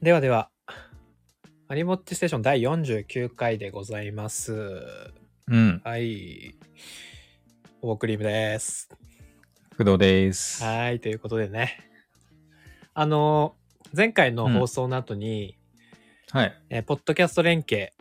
[0.00, 0.48] ではでは、
[1.66, 4.52] アニモッチステーション第49回でございます。
[5.48, 5.82] うん。
[5.84, 6.54] はい。
[7.82, 8.88] オークリームです。
[9.76, 10.62] 工藤です。
[10.62, 11.80] はい、ということでね。
[12.94, 13.56] あの、
[13.92, 15.58] 前回の放送の後に、
[16.30, 16.56] はい。
[16.70, 17.92] えーポッドキャスト連携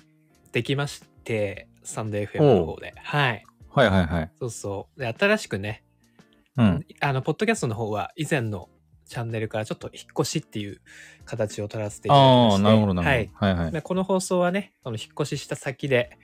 [0.52, 2.94] できまして、サンデー FM の方で。
[2.96, 3.44] はい。
[3.72, 4.32] はいはいはい。
[4.40, 5.00] そうそう。
[5.00, 5.84] で、新しくね、
[6.58, 6.86] うん。
[7.00, 8.70] あの、ポッドキャストの方は以前の
[9.08, 10.82] チャンネルからちょっと引っ越しっていう
[11.26, 12.64] 形を取らせていただきまああ、して。
[12.64, 13.40] なるほどなはいるほ。
[13.46, 13.46] ど。
[13.46, 13.72] はいはい。
[13.72, 16.18] でこの放送はね、その引っ越しした先で、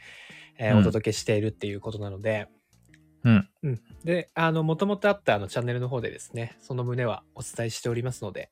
[0.58, 2.48] えーうんお届けしているっていうことなので、
[3.24, 3.50] うん。
[3.64, 3.82] うん。
[4.04, 8.50] で、あの、もともとあったあのチャンネルの方でですね、その旨はお伝えしておりますので、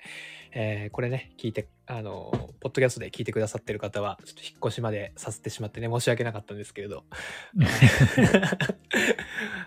[0.53, 7.03] えーこれね、聞いて、あの、ポッドキャストで聞いてくださってる方は、ちょっと引っ越しまでさせてしまってね、申し訳なかったんですけれど、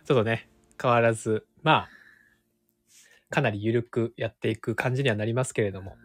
[0.05, 0.48] ちょっとね、
[0.80, 1.88] 変わらず、まあ、
[3.30, 5.96] かなり緩くやっていく感じにはなりますけれども、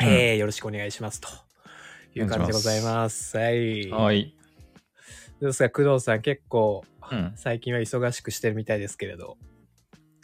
[0.00, 1.28] うんえーよろしくお願いしますと
[2.14, 3.36] いう感じでございます。
[3.36, 3.90] はい。
[3.90, 4.34] はい。
[5.40, 7.32] どうですか、工藤さん、結構、うん。
[7.36, 9.36] 最近は忙しくしてるみたいですけれど。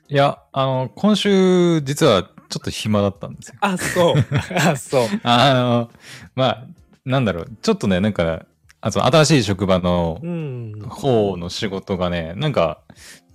[0.09, 3.55] いや、あの、今週、実はちょっと暇だったんですよ。
[3.61, 4.15] あ、そう。
[4.55, 5.09] あ、そう。
[5.23, 5.91] あの、
[6.35, 6.67] まあ、
[7.05, 7.51] なんだろう。
[7.63, 8.47] ちょっとね、なんか、
[8.81, 10.73] あと新しい職場のうん。
[10.89, 12.83] 方の仕事がね、なんか、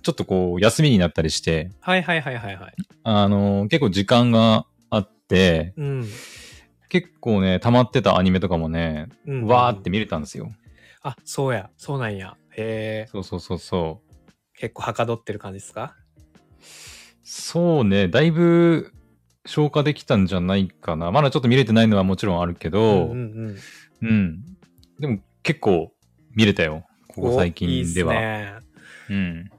[0.08, 2.74] ちょっとこう、休みになったりして、はいはいはいはいはい。
[3.02, 6.06] あの、結構時間があって、うん。
[6.88, 10.50] 結構ね、溜まってたアニメとかもね、うん、わーって見れたんですよ。
[11.02, 11.68] あ、そうや。
[11.76, 12.38] そうなんや。
[12.56, 13.10] へえ。
[13.12, 14.30] そうそうそうそう。
[14.54, 15.94] 結構はかどってる感じですか？
[17.22, 18.94] そうね、だいぶ
[19.44, 21.10] 消化できたんじゃないかな。
[21.10, 23.56] まだちょっと見れてないのはもちろんあるけど、うんうん
[24.00, 24.40] うん。
[24.98, 25.92] でも結構
[26.34, 26.86] 見れたよ。
[27.08, 28.14] ここ最近では。
[28.14, 28.62] おいいっ
[29.10, 29.50] うん。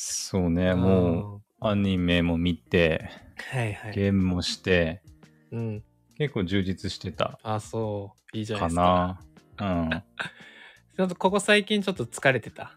[0.00, 0.74] そうね。
[0.74, 3.10] もうアニメも見て、
[3.52, 3.58] うん。
[3.58, 3.92] はいはい。
[3.94, 5.02] ゲームもして、
[5.50, 5.82] うん。
[6.16, 8.36] 結構充実してたあ、そう。
[8.36, 9.18] いいじゃないかですか。
[9.58, 9.82] な。
[9.82, 9.90] うん。
[10.96, 12.72] ちょっとここ最近ちょっと疲れてた。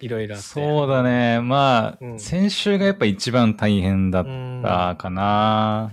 [0.00, 0.36] いろいろ。
[0.36, 1.40] そうだね。
[1.40, 4.60] まあ、うん先週がやっぱ一番大変だっうん。
[4.62, 5.92] たかな。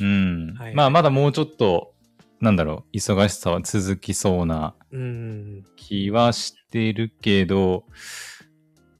[0.00, 0.54] うん。
[0.54, 1.92] はいまあ、まだもうちょっと、
[2.40, 5.64] なんだろう、忙しさは続きそうなうん。
[5.76, 7.84] 気はしてるけど、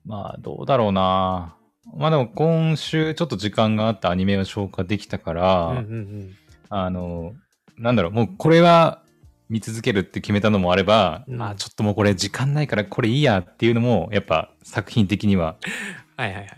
[0.06, 1.56] まあ、どうだろうな。
[1.96, 6.34] まあでも今週ちょっと時間があったアニメを消化できたから、うんうんうん。
[6.68, 7.32] あの、
[7.78, 9.02] なんだろう、もうこれは
[9.48, 15.56] 見続けるって決めたのもあれば、うんまあちょっともうこれ時間ないからこれいいやっていうのも、やっぱ作品的には
[16.16, 16.48] はいはいはい。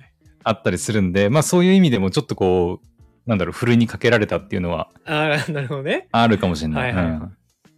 [0.44, 2.86] あったりするんで、まあそういう意味でもちょっとこう、
[3.28, 6.08] なんだろう、ふるいにかけられたっていうのはああ、なるほどね。
[6.12, 6.92] あるかもしれない。
[6.94, 7.34] はいはいうん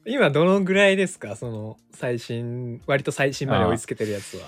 [0.07, 1.37] 今どのぐらいですか？
[1.37, 4.47] その最新、割と最新まで追いつけてるやつは。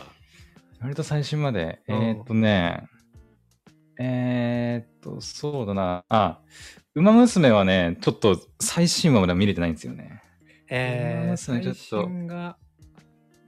[0.83, 2.89] 割と最新まで、うんえーっとね、
[3.99, 6.05] えーっと、そうだな。
[6.09, 6.41] あ、
[6.95, 10.23] ウマ娘はね、ちょっと最新話までは見れてないんですよね。
[10.69, 12.57] えー、そうですねちょっと最新が。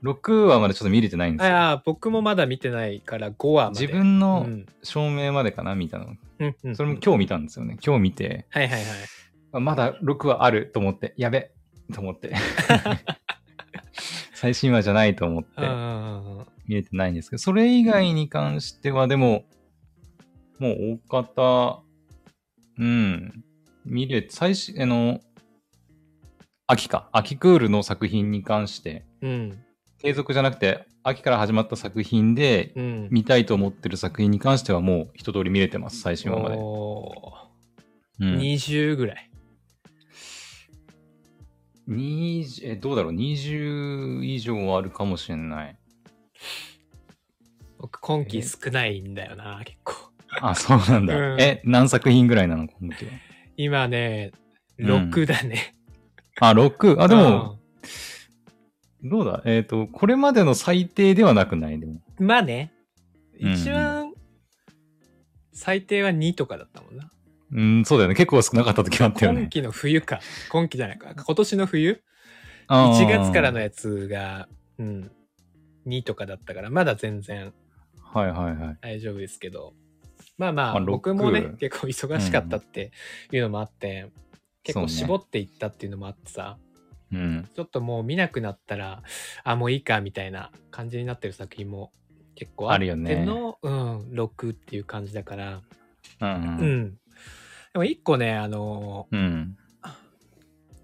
[0.03, 1.55] 6話までちょっと見れてないんですよ。
[1.55, 3.81] ああ、僕もまだ見てないから5話まで。
[3.81, 6.15] 自分うのん証明までかな、見たの。
[6.39, 7.77] うんうん、それも今日見たんですよね。
[7.85, 8.85] 今日見て、はいはいはい。
[9.53, 11.51] あまだ6話あると思って、やべ
[11.93, 12.33] と思って。
[14.45, 19.43] 最新話じゃないと思ってあ見れてないんですけど、それ以外に関してはでも、
[20.59, 21.83] もう大方、
[22.77, 23.43] うん、
[23.85, 25.19] 見れ、最新、あの、
[26.67, 29.63] 秋か、秋クールの作品に関して、ーうん。
[29.97, 33.07] 継続じゃなくて、秋から始まった作品で、うん。
[33.09, 36.55] 見たいと思ってる作品に関してはもう一通り見れてます、最新話まで。
[36.59, 39.31] おーうん、20ぐらい。
[41.89, 45.77] 20え、どうだろう ?20 以上あるかもしれない。
[47.77, 49.93] 僕今期少ないんだよな、結構。
[50.41, 51.15] あ、そうなんだ。
[51.15, 52.67] うんえ、何作品ぐらいなの？
[52.67, 53.11] 今期は。
[53.57, 54.31] 今ね、
[54.79, 55.73] うん6だね。
[56.41, 56.99] あ、6?
[56.99, 57.59] あ、でも、
[59.03, 59.41] どうだ？
[59.45, 61.79] えっ、と、これまでの最低ではなくない？
[61.79, 62.01] でも。
[62.19, 62.71] うん、まあね、
[63.39, 64.13] うん一番
[65.53, 67.09] 最低は2とかだったもんな。
[67.51, 68.15] うん、そうだよね。
[68.15, 69.41] 結構少なかった時あったよね。
[69.41, 70.19] 今期の冬か。
[70.49, 71.13] 今期じゃないか。
[71.15, 72.01] 今年の冬？
[72.67, 74.47] あー ?1 月からのやつが、
[74.79, 75.11] うん、
[75.87, 77.53] 2とかだったから、まだ全然
[78.01, 78.77] はいはいはい。
[78.81, 79.73] 大丈夫ですけど。
[80.37, 82.91] まあまあ、まあ僕もね6、結構忙しかったって
[83.31, 84.11] いうのもあって、
[84.63, 86.57] 結構そうね絞っていったっていうのもあってさ、
[87.13, 87.47] うん。
[87.53, 89.03] ちょっともう見なくなったら、
[89.43, 91.91] あ、もういいかみたいな感じになってる作品も
[92.33, 95.61] 結構あってあるよねの、うん、6っていう感じだから、
[96.21, 96.97] うんううん。
[97.75, 97.79] ん。
[97.79, 99.57] でも一個ね、あのうん。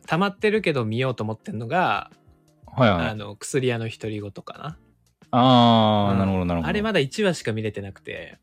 [0.07, 2.11] 溜まってるけど見ようと思ってんのが、
[2.65, 3.07] はいはい。
[3.07, 4.77] あの、薬屋の独り言かな。
[5.31, 6.69] ああ、うんなるほどなるほど。
[6.69, 8.37] あれまだ1話しか見れてなくて、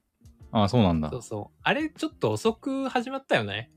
[0.51, 1.23] ああ、そうなんだそう。
[1.23, 1.59] そう。
[1.63, 3.71] あれちょっと遅く始まったよね。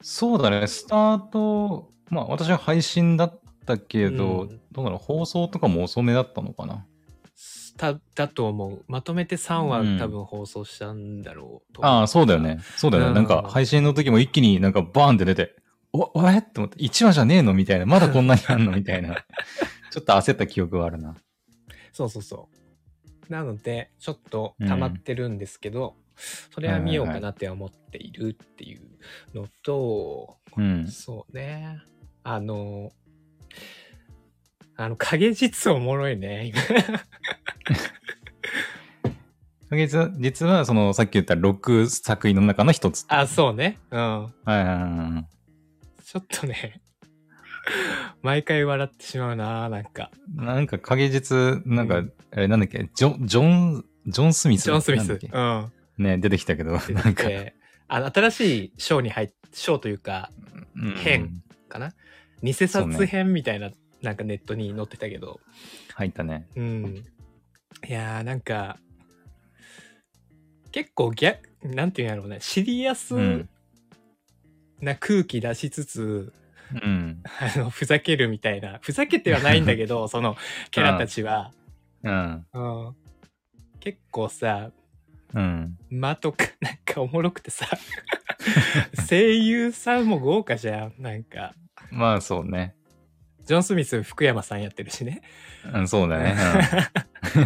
[0.00, 6.86] そうだね、スタート、まあ私は配信だったけど、うんどうだろう、放送とかも遅めだったのかな。
[7.76, 8.84] ただと思う。
[8.86, 12.60] まとめて3話うん多分放送したんだろうと、ああ、そうだよね。
[12.76, 13.08] そうだよね。
[13.10, 15.56] うんなんか配信の時も一気になんかバーンって出て、
[15.92, 16.38] お、あれ？
[16.38, 17.54] って思って、1話じゃねえの？
[17.54, 17.86] みたいな。
[17.86, 18.72] まだ こんなにあんの？
[18.72, 19.24] みたいな。
[19.90, 21.16] ちょっと焦った記憶はあるな。
[21.92, 22.48] そうそうそ
[23.28, 23.32] う。
[23.32, 25.96] なので、ちょっと溜まってるんですけど、
[26.50, 28.80] それは見ようかなって思っているっていう
[29.34, 30.88] のと、うん。
[30.88, 31.80] そうね。
[32.24, 32.92] あの、
[34.76, 36.52] あの、影実おもろいね、
[39.70, 39.76] 今。
[39.76, 43.04] 実は、実はそのさっき言った6作品の中の一つ。
[43.08, 43.78] あ、そうね。
[43.90, 44.00] うん。
[44.00, 45.26] はいはいはいはい。
[46.04, 46.80] ちょっとね、
[48.22, 50.10] 毎回笑ってしまうな、なんか。
[50.34, 54.64] なんか影実、なんか、うあれなんだっけ、ジョン、ジョン、ジョン・スミス？
[54.64, 55.18] ジョン・スミス。
[55.32, 55.72] うん。
[55.98, 57.54] ね、出てきたけど、でなんか、で
[57.88, 60.30] あの、新しいショーに入っ、ショーというか、
[60.76, 61.92] うん変かな？
[62.42, 63.70] 偽札編みたいな、
[64.02, 65.40] なんかネットに載ってたけど、
[65.94, 66.46] 入ったね。
[66.56, 67.04] うん。
[67.88, 68.78] いやー、なんか、
[70.70, 73.48] 結構ギャ、なんていうんやろうね、シリアスうん
[74.82, 76.32] な空気出しつつ、
[76.74, 77.22] うん。
[77.40, 80.36] あの、ふざけるみたいな、ふざけてはないんだけど、 その、
[80.70, 81.52] キャラたちは、
[82.02, 82.46] うん。
[82.52, 82.60] う
[82.90, 82.96] ん、
[83.80, 84.72] 結構さ、
[85.34, 85.78] うん。
[85.90, 87.66] 間とか、 なんかおもろくてさ、
[89.08, 91.54] 声優さんも豪華じゃん、なんか。
[91.90, 92.74] まあそうね。
[93.44, 95.22] ジョン・スミス、福山さんやってるしね。
[95.72, 96.34] うん、そうだね。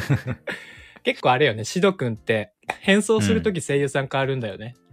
[1.03, 4.75] 結構あれよね、シド君って、変装するとき声優さん変わるんだよね。
[4.79, 4.87] うん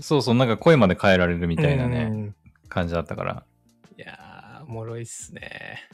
[0.00, 2.32] そうそう、なんか声まで変えられるみみたいなね、
[2.68, 3.44] 感じだったから。
[3.96, 5.88] いやー、おもろいっすね。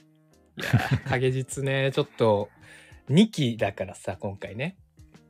[0.56, 2.48] いやー、 影実ね、ちょっと、
[3.10, 4.76] 2期だからさ、今回ね。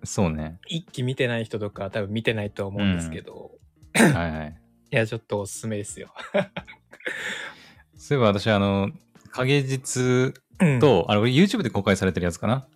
[0.04, 0.58] そうね。
[0.70, 3.52] 1期見てない人とかは多分見てないとは思うんですけど、
[3.94, 4.56] はいはい。
[4.92, 6.14] いや、ちょっとおすすめですよ。
[8.00, 8.90] そういえば私、あの、
[9.32, 12.66] 影実うん、と、あの、YouTube で公開されてるやつかな？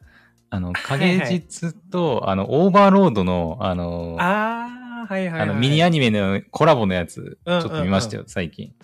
[0.51, 5.41] あの、はいはい影実と、あの、オーバーロードの、あの、あー、はいはい、はい。
[5.43, 8.75] あの、ミニアニメのコラボのやつ、ちうんょっと見ましたよ、最近。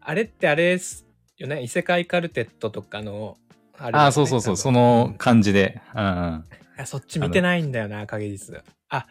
[0.00, 1.06] あれってあれです
[1.38, 3.38] よね、異世界カルテットとかの、
[3.78, 5.80] あれねああ、そうそうそう、その感じで。
[5.94, 6.44] うんうん。
[6.78, 8.62] あそっち見てないんだよな、影実。
[8.90, 9.06] あ、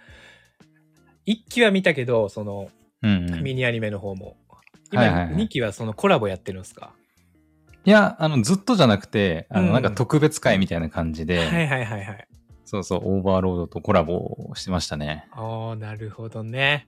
[1.25, 2.69] 1期は見たけど、その、
[3.01, 4.37] うんうん、いミニアニメの方も。
[4.91, 6.93] 今、はいはいはい2期はそのコラボやってるんですか？
[7.85, 12.27] や、あの、ずっとじゃなくて、あの、うんなんか特別回みたいな感じで、はいはいはいはい。
[12.65, 15.27] そうそう、オーバーロードとコラボしてましたね。
[15.35, 16.87] おー、なるほどね。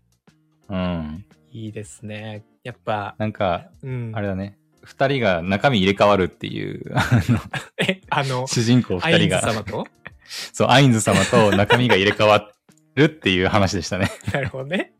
[0.70, 1.26] うん。
[1.52, 2.44] いいですね。
[2.64, 4.12] やっぱ、なんか、うん。
[4.14, 4.58] あれだね。
[4.84, 7.40] 二人が中身入れ替わるっていう、あの、
[7.88, 9.88] え、あの、主人公アインズ二人が、様と？
[10.54, 12.50] そう、アインズ様と中身が入れ替わ
[12.96, 14.10] るっていう話でしたね。
[14.34, 14.94] なるほどね。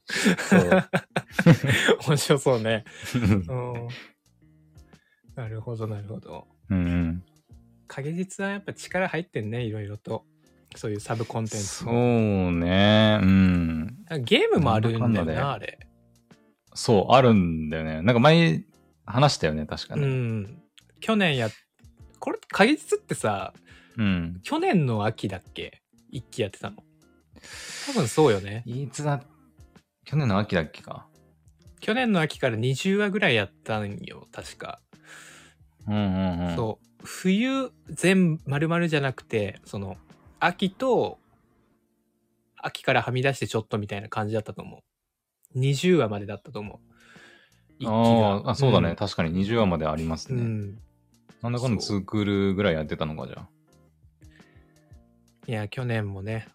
[0.50, 0.84] そう。
[2.12, 2.84] 面白そうね。
[3.16, 3.88] うん。
[5.36, 6.46] なるほど、なるほど。
[6.70, 7.24] うん。
[7.88, 10.26] 影実はやっぱ力入ってんね、いろいろと。
[10.76, 12.50] そういうサブコンテンツそも。
[12.50, 13.20] うね。
[13.22, 14.06] うん。
[14.24, 15.80] ゲームもあるんだよなあれ。
[16.74, 18.02] そう、あるんだよね。
[18.02, 18.64] なんか前
[19.06, 20.06] 話したよね、確かうに。
[20.06, 20.62] ん。
[21.00, 21.50] 去年や、
[22.20, 23.54] これ、影実ってさ、
[23.98, 24.40] うん。
[24.44, 25.82] 去年の秋だっけ？
[26.10, 26.78] 一期やってたの。
[27.88, 28.64] 多分そうよね。
[28.66, 29.22] いつだ、
[30.06, 31.08] 去年の秋だっけか。
[31.82, 34.80] 去年の秋から20話ぐらいやったんよ、確か。
[35.88, 36.56] うんうんうん。
[36.56, 36.88] そう。
[37.04, 39.98] 冬全丸々じゃなくて、その、
[40.40, 41.18] 秋と、
[42.56, 44.84] 秋からはみ出してちょっとみたいな感じだったと思
[45.56, 45.60] う。
[45.60, 46.80] 20話までだったと思
[47.82, 47.88] う。
[47.88, 50.42] あーあ、そうだね、ん確かに20話までありますね。
[50.42, 50.80] うん。
[51.42, 53.50] なんだかんだ2クールぐらいやってたのか、じゃあ。
[55.48, 56.48] いや、去年もね、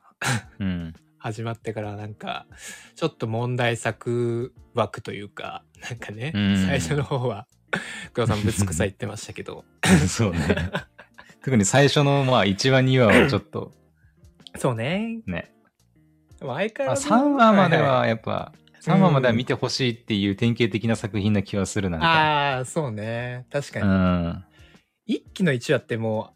[0.60, 0.94] うん。
[1.26, 2.46] 始まってからなんか、
[2.94, 7.48] ちょっと問題作枠というか、なんかね、うん最初の方は、
[8.12, 9.64] 黒さんぶつくさ言ってましたけど、
[10.06, 10.70] そうね。
[11.42, 13.72] 特に最初の、まあ、1話、2話はちょっと
[14.56, 15.20] そうね。
[15.26, 15.50] ね。
[16.38, 17.08] 相変まあ、わらず。
[17.08, 18.52] 3話まではやっぱ、
[18.82, 22.06] 3話までは見てほしいっていう典型的な作品な気はするなんか。
[22.06, 23.46] ああ、そうね。
[23.50, 24.28] 確かうに。
[24.28, 24.44] ん。
[25.06, 26.35] 一期の1話ってもう、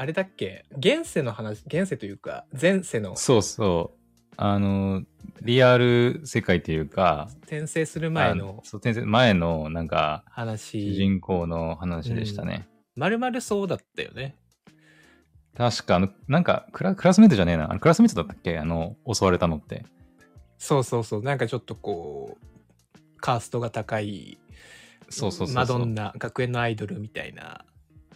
[0.00, 0.64] あれだっけ？
[0.78, 4.32] 現世の話、現世というか、前世のそうそう。
[4.38, 5.02] あの、
[5.42, 12.66] リアル世界というか、転生する前のあそう転生前のなんか、主話、人公の話でしたね。
[12.96, 14.36] まるまるそうだったよね。
[15.54, 17.70] 確か、あの、なんかクラ、クラスメートじゃねえな。
[17.70, 18.58] あのクラスメートだったっけ？
[18.58, 19.84] あの、襲われたのって。
[20.56, 21.22] そうそうそう。
[21.22, 24.38] なんかちょっとこう、カーストが高い、
[25.10, 27.66] そうそうそうそうマドンナ、学園のアイドルみたいな。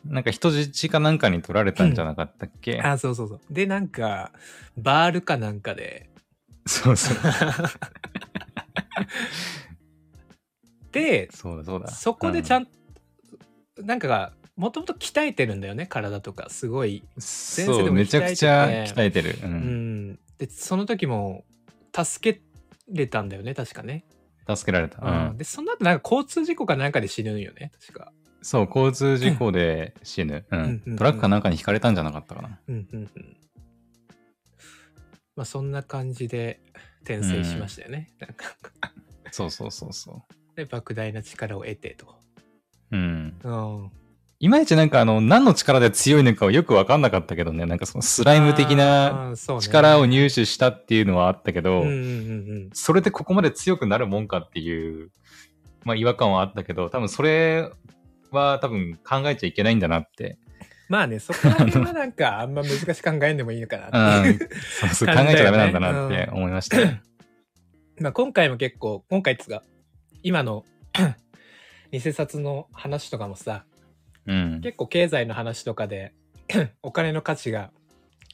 [0.07, 3.41] なんか人質かなんかに取られたんじゃなかったっけ、あ、そうそうそう。
[3.51, 4.33] で、なんか、
[4.77, 6.11] バールかなんかで、
[6.67, 7.17] そうそう。
[10.93, 11.89] でそうだそうだ。
[11.89, 12.69] そこでちゃん、ん、
[13.85, 19.37] なんかもともと鍛えてるんだよね体とかすごい、前世そう、でもめちゃくちゃ鍛えてる。
[19.43, 19.47] う。
[19.47, 21.45] うんん、でその時も
[21.93, 22.41] 助け
[22.89, 24.05] れたんだよね確かね、
[24.49, 25.03] 助けられた。
[25.03, 25.29] うん。
[25.31, 28.13] うんでその後なんか交通事故かなんかで死ぬんよね確か
[28.45, 30.45] そう、交通事故で死ぬ。
[30.51, 30.61] うう
[30.91, 30.97] ん。
[30.97, 32.61] トラックかなんかにひかれたんじゃなかったかな。
[32.69, 33.37] うんうんうん
[35.35, 36.61] まあそんな感じで
[37.03, 38.55] 転生しましたよね、なんか
[39.33, 40.23] そうそうそうそ
[40.55, 42.07] で莫大な力を得てと
[42.93, 42.97] う。
[42.97, 43.37] うん。
[43.43, 43.91] うん
[44.41, 51.85] いまいちなんかあの、何の力で強いのかはよくわかんなかったけどね、なんかそのスライム的な力を入手したっていうのはあったけど、
[52.75, 55.11] それでここまで強くなるもんかっていう、
[55.85, 57.71] まあ違和感はあったけど、多分それ
[58.35, 60.39] は多分考えちゃいけないんだなって。
[60.89, 64.49] まあねそこら辺はなんかあんま難しく考えんでもいいのかうなっていんう、。
[64.81, 66.77] そうそう、 考えちゃダメなんだなって思いました。
[68.01, 69.63] まあ今回も結構今回っつうか
[70.23, 70.65] 今の
[71.91, 73.65] 偽札の話とかもさ
[74.27, 74.61] うん。
[74.63, 76.13] 結構経済の話とかで
[76.83, 77.71] お金の価値が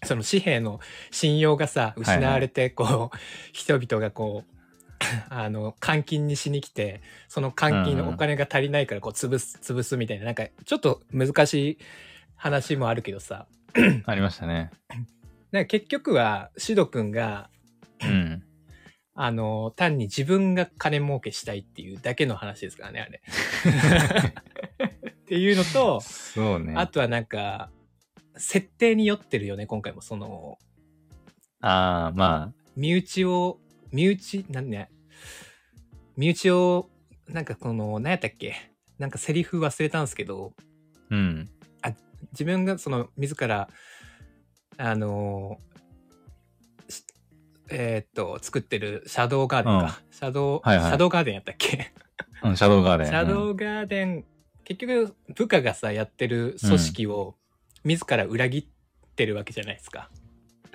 [0.05, 0.81] その紙幣の
[1.11, 3.17] 信用がさ失われてこう、
[3.53, 4.60] 人々がこう
[5.31, 11.79] あの換金にしに来てその換金のお金が足りないからこう潰す潰すみたいななんかちょっと難しい
[12.37, 13.47] 話もあるけどさ
[14.07, 14.71] ありましたね。
[15.53, 17.51] なんか結局はシド君が
[18.03, 18.43] うん。
[19.23, 23.21] あの単に自分が金儲けしたいっていうだけの話ですからねあれ。
[24.87, 26.75] っていうのとそうね。
[26.77, 27.71] あとはなんか
[28.37, 30.59] 設定に酔ってるよね今回もその
[31.61, 33.61] ああ、ま身内を
[33.93, 34.91] 身内なんね。
[36.17, 36.91] 身内を
[37.29, 38.55] なんかこの何やったっけ？
[38.99, 40.53] なんかセリフ忘れたんですけど。
[41.11, 41.49] あ、うん。
[42.33, 43.69] 自分がその自ら
[44.77, 45.57] あの
[46.89, 47.03] し
[47.71, 50.91] えーっと作ってるシャドウガーデンか、シャドウ、はいはい。
[50.91, 51.93] シャドウガーデンやったっけ？
[52.43, 53.07] うん、シャドウガーデン。
[53.07, 54.25] シャドウガーデン、
[54.65, 57.37] 結局部下がさやってる組織を
[57.85, 60.11] 自ら裏切ってるわけじゃないですか、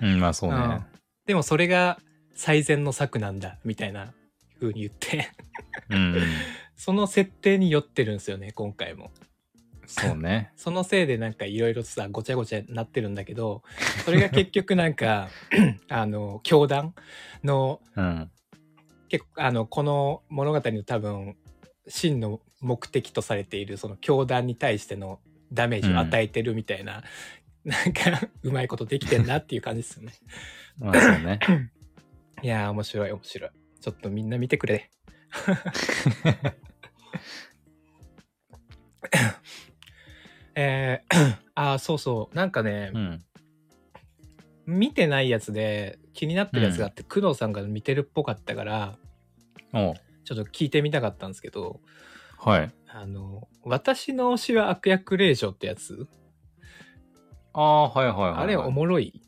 [0.00, 0.56] うん、うんまあそうね。
[0.56, 0.84] うん。
[1.26, 1.98] でもそれが
[2.36, 4.12] 最善の策なんだみたいな
[4.60, 5.30] 風に言って
[5.90, 6.16] うん。
[6.76, 9.10] その設定に酔ってるんですよね今回も
[9.86, 10.52] そうね。
[10.56, 13.62] そのせいでなんかいろいろさごちゃごちゃなってるんだけど
[14.04, 15.30] それが結局なんか
[15.88, 16.94] あの教団
[17.42, 18.30] のうん。
[19.08, 21.36] 結構あのこの物語の多分
[21.86, 25.20] 真の目的とされているその教団に対しての
[25.52, 27.04] ダメージを与えてるみたいな、
[27.64, 30.12] なんかうまいことできてんなっていう感じですよね。
[30.78, 31.38] まあそうね。
[32.42, 33.50] いやー面白い面白い。
[33.80, 34.90] ちょっとみんな見てくれ。
[40.54, 43.22] えー、あーそうそうなんかね、うん。
[44.66, 48.98] 見てないやつで気になってるやつがあって、工藤さんが見てるっぽかったから
[49.72, 51.80] おうちょっと聞いてみたかったんですけど
[52.38, 52.72] はい。
[52.88, 56.08] あの「私の推しは悪役令嬢」ってやつ、
[57.52, 58.40] ああ、はいはいはい、はい。
[58.44, 59.22] あれおもろい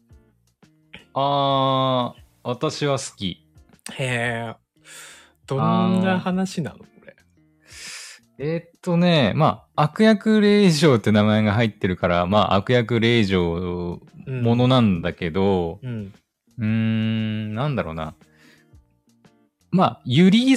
[1.14, 3.46] ああ、私は好き。
[3.92, 4.54] へえ
[5.46, 6.78] どんな話なの？
[6.78, 7.16] これ
[8.38, 16.12] えーっとね、まあ、悪役令嬢って名前が入ってるから、まあ、悪役令嬢うんものなんだけど、うん
[16.58, 18.14] うーん、なんだろうな。
[19.70, 20.56] まあ、ゆりっ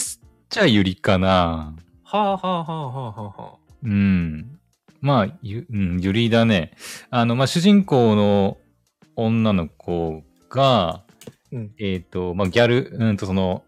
[0.50, 1.76] ちゃゆりかな。
[2.04, 4.60] はあはあはあはあはあはあうん。
[5.00, 6.74] まあ、ゆ、うん、ゆりだね。
[7.10, 8.58] あの、まあ、主人公の
[9.16, 11.04] 女の子が、
[11.52, 13.64] うんえっ、と、まあ、ギャル、うんと、その、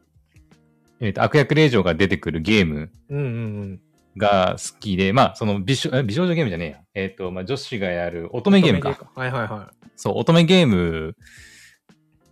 [1.00, 3.22] えっ、と、悪役令嬢が出てくるゲームうんう
[3.66, 3.82] ん
[4.16, 6.80] が好きで、まあ、その美少、え美少女ゲームじゃねえや。
[6.94, 9.12] えっ、と、まあ、女子がやる乙うん女ゲームか。
[9.16, 11.16] はいはいはそう、乙女ゲーム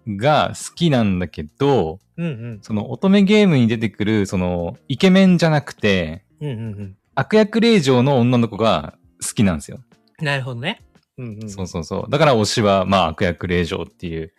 [0.08, 9.79] が好きなんだけど、いうんうんその乙女ゲームに出てくる、その、イケメンじゃなくて、うんうんうん悪役令嬢の女の子が好きなんですよ。
[10.22, 10.81] なるほどね
[11.17, 12.10] うんうんそうそうそう。
[12.10, 14.34] だから推しは、まあ、悪役令嬢っていう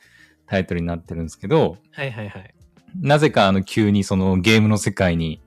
[0.52, 2.54] タイトルになってるんですけど、はいはいはい。
[3.00, 5.40] なぜかあの急にそのゲームの世界に、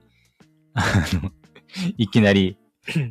[0.74, 0.84] あ
[1.22, 1.32] の、
[2.00, 2.58] いきなり、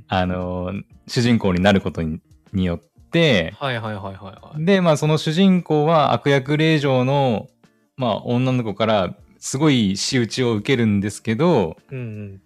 [0.09, 0.73] あの、
[1.07, 2.19] 主人公になることに
[2.53, 4.65] によって、はいはいはいはいはい。
[4.65, 7.47] で、まあその主人公は悪役令嬢の、
[7.97, 12.41] まあ女の子からすごい仕打ちを受けるんですけど、うん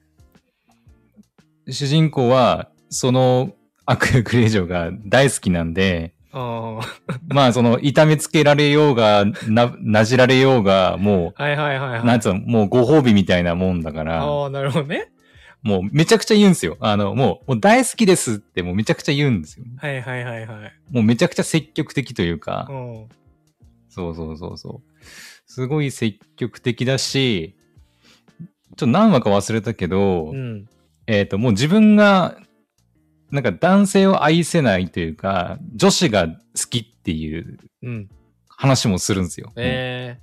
[1.67, 1.73] うん。
[1.73, 3.55] 主人公はその
[3.87, 6.81] 悪役令嬢が大好きなんで、あ
[7.29, 15.09] まあその痛めつけられようが、な、なじられようが、もあはいはいはいはう、いなんつうの、もうご褒美みたいなもんだから、ああなるほどね
[15.63, 16.77] もうめちゃくちゃ言うんですよ。
[16.81, 19.65] あの、もう、もう大好きですってもうめちゃくちゃ言うんですよ。
[19.79, 23.09] はいはいはいはいもうめちゃくちゃ積極的というかう、ん
[23.89, 25.05] そうそうそうそう。
[25.47, 27.57] すごい積極的だし、
[28.77, 30.69] と何話か忘れたけど、うん。
[31.07, 32.37] えっ、と、もう自分が、
[33.31, 36.35] なんか男性を愛せないというか、女子が好
[36.71, 38.09] きっていううん。
[38.49, 39.53] 話もするんですよ。
[39.55, 40.19] え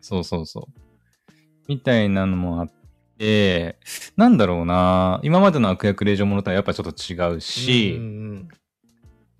[0.00, 1.32] そうそうそう。
[1.66, 2.70] みたいなのもあっ
[3.18, 3.78] て、
[4.16, 7.40] なんだろうな今までの悪役令状ものとはやっぱちょっと違うー。
[7.40, 8.48] し、うん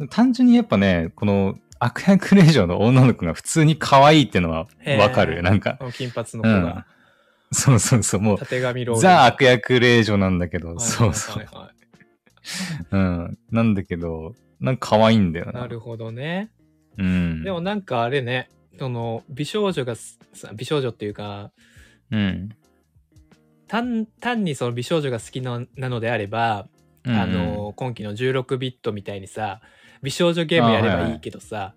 [0.00, 4.60] うん単純にやっぱね、この悪役令状の女の子が普通に可愛いっていうのは
[4.98, 5.42] わかへーる。
[5.42, 5.92] なんか、うん。
[5.92, 6.86] 金髪の子うんが、。
[7.52, 9.02] そうそうそう、もう、縦髪ロール。
[9.02, 11.46] ザ悪役令状なんだけど、はいそうそうはい。
[11.46, 11.79] はいはいう
[12.98, 13.38] ん。
[13.50, 15.60] なんだけど、なんか可愛いんだよな。
[15.60, 16.50] なるほどね。
[16.98, 17.44] うん。
[17.44, 20.18] でもなんかあれね、その美少女がす
[20.54, 21.50] 美少女っていうか
[22.10, 22.48] うん。
[23.68, 26.66] 単単にその美少女が好きななのであれば、
[27.04, 29.62] うんうんあの今期の16ビットみたいにさ
[30.02, 31.74] 美少女ゲームやればいいけどさ、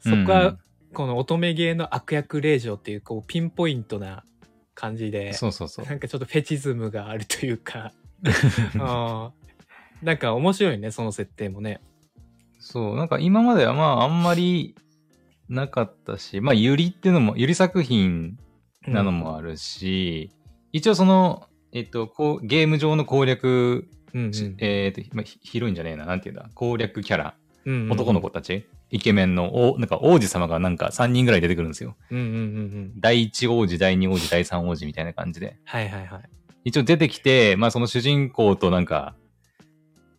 [0.00, 0.58] そこうんうはん
[0.92, 4.24] この乙女ゲーの悪役令嬢っていうこうピンポイントな
[4.74, 5.86] 感じでそうそうそう。
[5.86, 7.92] なんかちょっとフェチズムがあるというか
[8.78, 9.30] あー
[10.02, 11.80] なんか面白いねその設定もね。
[12.58, 14.74] そう、なんか今まではまああんまり
[15.48, 18.38] なかったし、まあゆりっていうのも、ゆり作品
[18.86, 20.30] なのもあるし、
[20.72, 27.34] 一応その、えっと、こうゲーム上の攻略、うんうんえっと、まあ、ヒヒロインじゃねえな、なんていうんだ、攻略キャラ、
[27.64, 31.96] うんうん男の子たち、イケメンの、おなんか王子様がなんか3人ぐらい出てくるんですよ。
[32.10, 35.56] うんうんうんうん第1王子、第2王子、第3王子みたいな感じで。
[35.64, 36.22] はいはいはい。
[36.64, 39.14] 一応出てきて、まあその主人公となんか、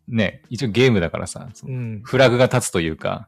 [0.08, 3.28] ね、一応ゲームだからさ、うんフラグが立つというか、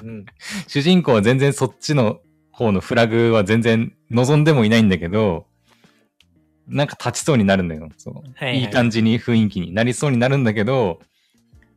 [0.66, 2.20] 主人公は全然そっちの
[2.50, 5.46] 方のフラグは全然望んでもいないんだけど、
[6.66, 7.90] なんか立ちそうになるんだよ。
[7.98, 11.00] そうはいはいいい感じに雰囲気になりそうになるんだけど、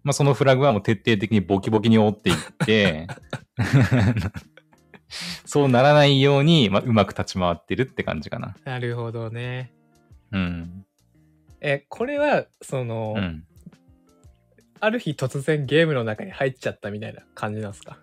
[0.03, 3.08] まあそのフラグはもう徹底的にボキボキに折っていって、
[5.46, 8.55] そうならないように、まあ、うまく立ち回ってるって感じかな。
[8.63, 9.74] なるほどね。
[10.31, 10.86] うん。
[11.62, 13.44] えこれはその、うん。
[14.81, 17.98] ある日突然ゲームの中に入っちゃったみたいな感じなんですか？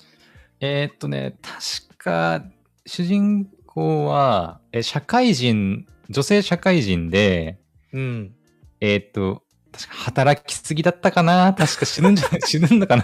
[0.61, 2.45] えーっとね、確か、
[2.87, 7.59] 主人公は、え社会人、女性社会人で、
[7.93, 8.35] うん。
[8.81, 11.53] えーっと、確か働きすぎだったかな？
[11.55, 13.03] 確か死ぬんじゃない 死ぬのかな？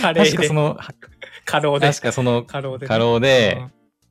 [0.00, 0.30] カレーで。
[0.30, 0.78] 確かその、
[1.44, 1.86] 過労で。
[1.88, 3.62] 確かその、過労でね、過労で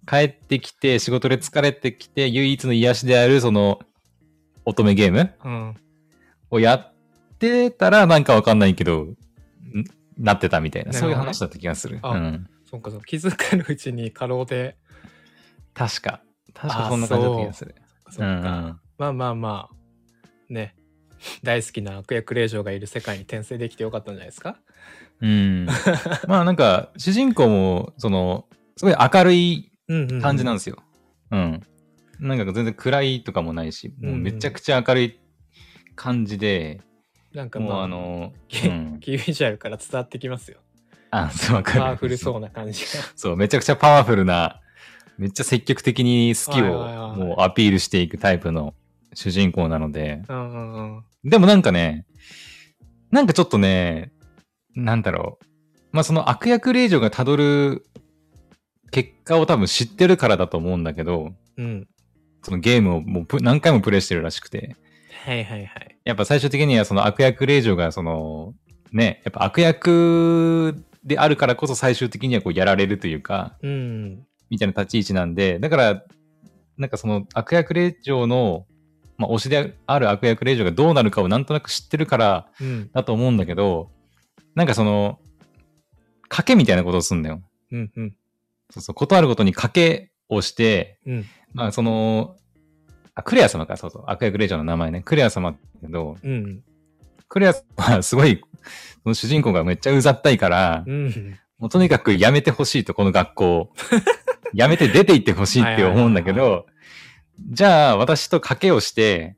[0.08, 3.80] 帰ってきて、仕事で疲れてきて、唯一の癒しである、その、
[4.66, 5.76] 乙女ゲームうん、うん。
[6.52, 6.89] をやっ
[7.40, 9.16] てたら、なんかわかんないけど、ん？
[10.18, 12.00] なってたみたいな、そういう話だった気がする。
[12.02, 12.50] あうん。
[12.70, 14.78] そっかそっか気づかぬうちに過労で
[15.74, 16.22] 確か。
[16.54, 17.76] 確かそんな感じだった気がする。
[18.10, 20.76] そっか、うんまあまあまあね
[21.44, 24.58] 大好きな悪役令嬢がいる世界に転生できてよかったんじゃないですか？
[25.22, 25.68] うん。
[26.28, 28.46] まあなんか、主人公も、その、
[28.78, 29.72] すごい明るい
[30.22, 30.78] 感じなんですよ。
[31.32, 31.62] うん。
[32.20, 35.20] なんか全然暗いとかもないし、もうめちゃくちゃ明るい
[35.96, 36.82] 感じで、
[37.40, 39.00] なんかまあもうあの、キうん。
[39.00, 40.60] キービジュアルから伝わってきますよ。
[41.10, 41.80] あ、そう、わかる。
[41.80, 42.90] パワフルそうな感じが。
[43.16, 44.60] そう、めちゃくちゃパワフルな、
[45.18, 48.74] めっちゃ積極的に好きをもうアピールしていくタイプの
[49.14, 51.30] 主人公なので、うんうんうん。
[51.30, 52.06] でもなんかね、
[53.10, 54.12] なんかちょっとね、
[54.76, 55.46] なんだろう。
[55.94, 57.86] まあその悪役令嬢が辿る
[58.92, 61.88] 結果を多分知ってるからだと思うんだけど、うん。
[62.44, 64.76] そのゲームをもうプ何回もプレイしてるらしくて、
[65.24, 68.56] はいはいはいやっぱ最終的にはその悪役令嬢がその、
[68.92, 74.26] ね、やっぱ悪役であるからこそ最終的にはこうやられるというか、うん。
[74.50, 76.04] みたいな立ち位置なんで、だから、
[76.78, 78.66] なんかその悪役令嬢の、
[79.18, 82.90] まあ推しである悪役令嬢がどうなるかをなんとなく知ってるからうん。
[82.92, 83.92] だと思うんだけど、
[84.56, 85.20] なんかその、
[86.28, 87.44] 賭けみたいなことをするんだよ。
[87.72, 88.16] うんうん。
[88.72, 91.26] そうそう、ことあるごとに賭けをして、うん。
[91.54, 92.36] まあその、
[93.20, 95.02] あ、クレア様か、そうそう、悪役令嬢の名前ね。
[95.02, 96.64] クレア様だけど、うん。
[97.28, 98.42] クレア様はすごい、
[99.04, 101.38] その主人公がめっちゃうざったいから、うん。
[101.58, 103.74] もうとにかくやめてほしいと、この学校を。
[104.54, 106.66] やめて出て行ってほしいって思うんだけど、
[107.52, 109.36] じゃあ私と賭けをして、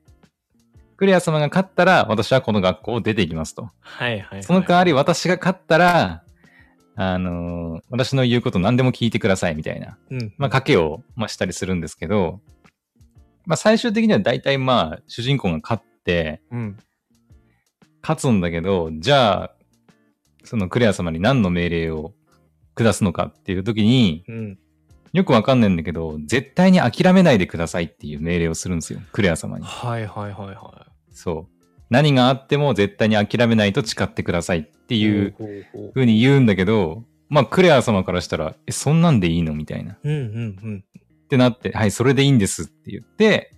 [0.96, 3.70] クレア様が勝ったら私はこの学校を出ていきますと。
[3.80, 4.42] はいはいはい。
[4.42, 6.22] その代わり私が勝ったら、
[6.94, 10.34] あのー私の言うこと何でも聞いてくださいみたいな、うん。
[10.38, 12.40] まあ賭けを、まあ、したりするんですけど、
[13.46, 16.78] まあ最終的には大体まあ主人公が勝って、うん
[18.02, 19.54] 勝つんだけど、じゃあ、
[20.42, 22.14] そのクレア様に何の命令を
[22.74, 24.58] 下すのかっていう時に、うん
[25.12, 29.00] よくわかんないんだけど、絶対に諦めないでくださいっていう命令をするんですよ。
[29.12, 29.64] クレア様に。
[29.64, 31.64] はいはいはいはそう。
[31.90, 39.92] 何があっても絶対に諦めないと誓ってくださいっていいうほうに言うんだけど、まあクレア様からしたら、え、そんなんでいいのみたいな。
[39.92, 40.22] っうんうん
[40.62, 40.84] うん
[41.32, 43.52] てなって、はい、それでいいんですって言って、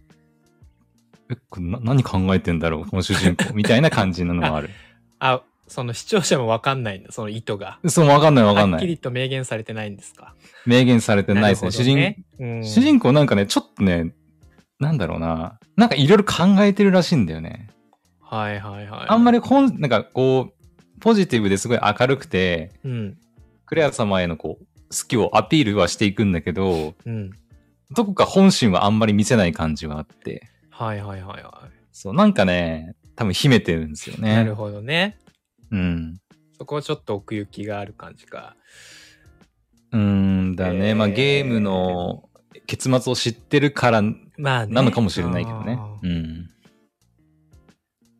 [1.29, 3.53] え、これな何考えてんだろうこの主人公。
[3.55, 4.71] みたいな感じなのもある。
[5.19, 7.81] あ、その視聴者もわかんないんだ、その意図が。
[7.89, 8.79] そう、わかんないわかんない。
[8.79, 10.37] はっきりと明言されてないんですか？
[10.67, 11.71] 明言されてないですね。
[11.73, 14.15] 主人、うん、主人公なんかね、ちょっとね、
[14.79, 15.59] なんだろうな。
[15.77, 17.71] なんかいろいろ考えてるらしいんだよね。
[18.21, 19.07] はいはいはい。
[19.09, 23.19] あんまり本、なんかこう、ポジティブですごい明るくて、うん。
[23.67, 27.31] クレア様へのこう、好きをアピールはしていくんだけど、うん。
[27.91, 34.21] どこか本心はあんまり見せない感じはあって、はいはいはいはそう、なんかね、多分秘めてるんですよい。
[34.21, 34.35] ね。
[34.35, 35.19] なるほどね。
[35.71, 36.19] うん。
[36.59, 38.57] そこはちょっと奥行きがある感じか。
[39.93, 40.89] うーんだね。
[40.89, 42.29] えーまあゲームの
[42.67, 44.03] 結末を知ってるから。
[44.37, 45.99] なのかもしれないけどねあ。
[46.03, 46.51] うーん。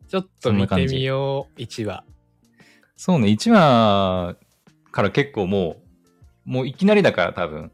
[0.07, 2.05] ちょっと見てみよう、1話。
[2.95, 4.37] そうね、1話
[4.91, 5.84] から結構もう、
[6.45, 7.71] もういきなりだから多分、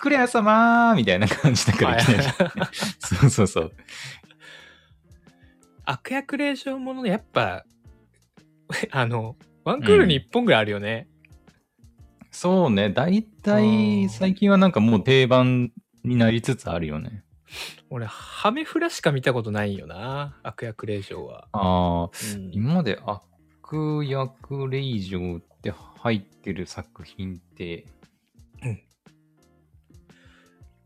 [0.00, 2.22] クレア様ーみたいな感じだからいきなり。
[3.00, 3.72] そうそうそう。
[5.84, 7.64] 悪役令嬢ものね、やっぱ、
[8.92, 11.08] あの、ワンクールに1本ぐらいあるよね。
[12.30, 15.72] そうね、大体最近はなんかもう定番
[16.04, 17.24] になりつつあるよね。
[17.90, 20.36] 俺、ハメフラしか見たことないよな。
[20.42, 21.48] 悪役令嬢は。
[21.52, 25.53] ああ、うん今まで悪役令嬢って
[26.04, 27.86] 入ってる作品って、
[28.62, 28.80] うん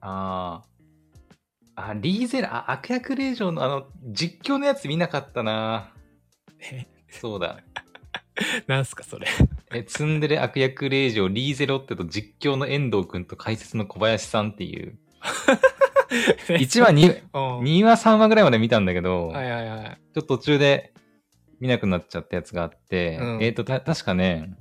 [0.00, 0.62] あ
[1.74, 5.92] あ、あ、リーゼラ、あ、悪役令嬢のあの、実況のやつ見なかったな。
[6.61, 6.87] え？
[7.11, 7.59] そうだ。
[8.68, 9.26] なんすか、それ。
[9.74, 15.00] え、ツンデレ悪役令嬢リーゼロってと実況の遠藤くんと解説の小林さんっていう、
[16.46, 20.00] 1話2、うん2話3話ぐらいまで見たんだけど、はいはいはい。
[20.14, 20.94] ちょっと途中で
[21.59, 24.54] 見なくなっちゃったやつがあって、うんえっ、と、た、確かね、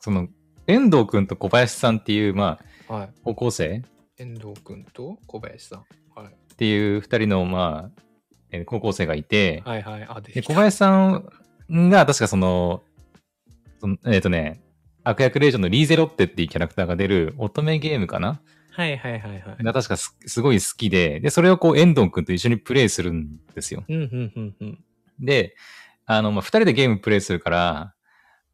[0.00, 0.28] その、
[0.66, 2.58] 遠藤くんと小林さんっていう、ま
[2.88, 3.10] あ、はい。
[3.24, 3.82] 高校生？
[4.18, 5.84] 遠藤くんと小林さん。
[6.14, 6.32] はい。
[6.32, 8.02] っていう二人の、まあ、
[8.50, 10.06] えー高校生がいて、はいはい。
[10.08, 11.30] あ、でで小林さん
[11.90, 12.82] が確かその、
[13.80, 14.60] そのえっ、とね、
[15.04, 18.40] 悪役令嬢のリーゼロッテっていうキャラクターが出る乙女ゲームかな？
[18.70, 19.64] はいはいはいはい。
[19.64, 23.84] が確かすすごい好きで、で、それをこう遠藤くんと一緒にプレイするんですよ。
[23.88, 24.84] うんうんうんうん。
[25.20, 25.54] で、
[26.06, 27.94] あの、まあ、二人でゲームプレイするから、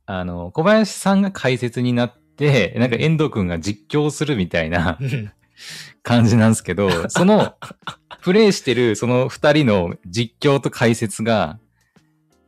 [0.06, 5.32] あの、小林さんが解説になって、なんか遠藤くんが実況するみたいなうん
[6.02, 7.54] 感じなんですけど、 その、
[8.20, 11.58] プレイしてるその二人の実況と解説が、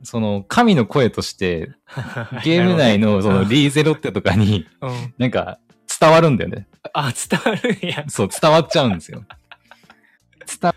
[0.03, 1.71] その神の声として、
[2.43, 5.13] ゲーム内のそのリーゼロッテとかに、うん。
[5.17, 5.59] なんか
[5.99, 6.67] 伝わるんだよね。
[6.93, 8.05] あ、伝わるんや。
[8.07, 9.23] そう、伝わっちゃうんですよ。
[10.45, 10.75] 伝わ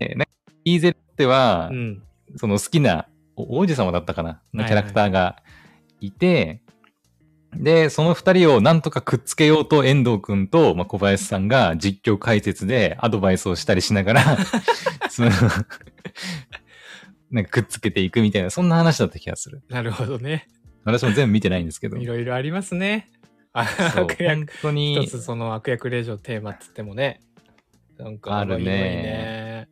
[0.00, 0.26] なんか
[0.64, 2.02] リーゼロッテは、うん。
[2.36, 5.52] その好きなお王子様だったかなのキャラクターがい
[6.10, 6.60] て、
[7.56, 14.38] で、その二人をなんとかくっつけようと遠藤くんと、まあ、小林さんが実況解説でアドバイスをしたりしながら、
[15.08, 15.30] その
[17.30, 19.62] なんかくっつけていくみたいな、そんな話だった気がする。
[19.68, 20.48] なるほどね。
[20.84, 21.96] 私も全部見てないんですけど。
[21.96, 23.10] いろいろありますね。
[23.52, 27.20] 悪役本当一に、つその悪役令嬢テーマっつってもね。
[27.98, 29.68] なんかあるね。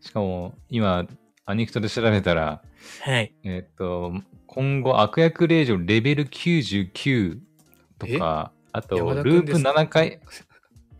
[0.00, 1.06] しかも今、
[1.44, 2.62] アニクトで調べたら、
[3.02, 3.34] はい。
[3.44, 4.12] えっと、
[4.54, 7.38] 今後悪役令嬢レベル99
[7.98, 10.20] とか、あと、ループんですか？7回、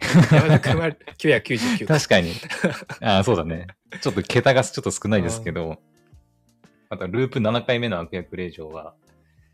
[0.00, 0.88] 山田君は
[1.18, 1.84] 999。
[1.86, 2.32] 確かに。
[3.06, 3.66] ああ、そうだね。
[4.00, 5.82] ちょっと桁がちょっと少ないですけど、
[6.88, 8.94] またループ7回目の悪役令嬢は、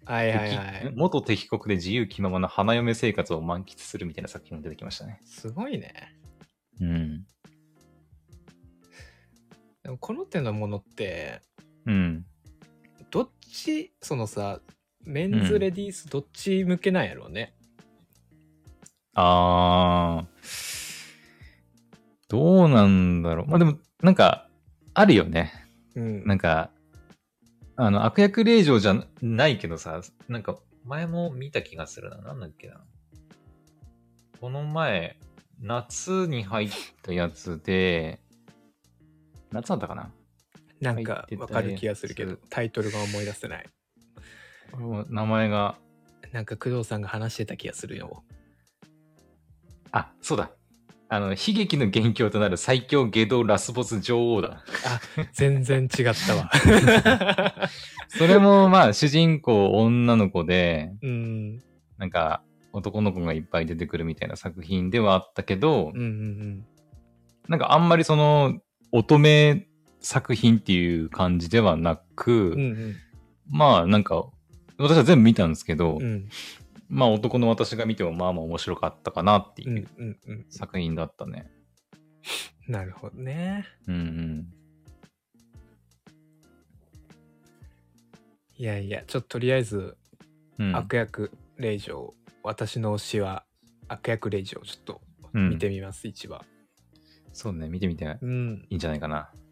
[0.04, 0.92] はいはいは敵い。
[0.94, 5.18] 元敵国で自由気ままな花嫁生活を満喫するみたいな作品も出てきましたね。
[5.24, 5.92] すごいね。
[6.80, 7.26] うん。
[9.82, 11.40] でもこの手のものって、
[11.84, 12.24] うん。
[13.48, 14.60] ち、そのさ、
[15.04, 17.54] メンズレディースどっち向けなんやろうね。
[19.14, 20.48] あー、
[22.28, 23.46] どうなんだろう。
[23.46, 24.48] まあでも、なんか、
[24.94, 25.52] あるよね。
[25.94, 26.24] うん。
[26.26, 26.70] なんか、
[27.76, 32.18] あの、悪役令嬢じゃないけどさ、なんか、前も見た気がするな。
[32.18, 32.80] なんだっけな。
[34.40, 35.18] この前、
[35.60, 36.70] 夏に入っ
[37.02, 38.20] たやつで、
[39.50, 40.12] 夏だったかな
[40.80, 43.66] なんかわかる気がするけどタイトルが思い出せない。
[44.72, 45.76] 俺も名前が、
[46.32, 48.22] なんか工藤さんが話してた気がするよ。
[49.92, 50.50] あ、そうだ。
[51.10, 54.62] あの、悲劇の元凶となる最強下道ラスボス女王だ。
[54.84, 55.00] あ、
[55.32, 56.50] 全然違ったわ。
[58.08, 61.62] それも、まあ、主人公女の子で、うん。
[61.96, 62.42] なんか、
[62.74, 66.66] 男の子がいっぱい出てくるみたいな作品ではあったけど、うんうん
[67.48, 68.60] なんかあんまりその
[68.92, 69.66] 乙女
[70.08, 72.96] 作品っていう感じではなく、うんうん、
[73.50, 74.24] まあなんか
[74.78, 76.30] 私は全部見たんですけど、うん、
[76.88, 79.86] まあ男の私が見てもまあまあ面白かったかなっていう
[80.48, 81.32] 作品だったね。
[81.32, 81.44] うんうん
[82.68, 83.66] うん、なるほどね。
[83.86, 84.46] うんうん。
[88.56, 89.98] いやいや、ちょっととりあえず、
[90.58, 93.44] うん、悪役令嬢、私の推しは
[93.88, 95.02] 悪役令嬢、ちょっと
[95.34, 96.46] 見てみます、うん、一話。
[97.34, 98.08] そうね、見てみて、い
[98.70, 99.28] いんじゃないかな。
[99.42, 99.47] うん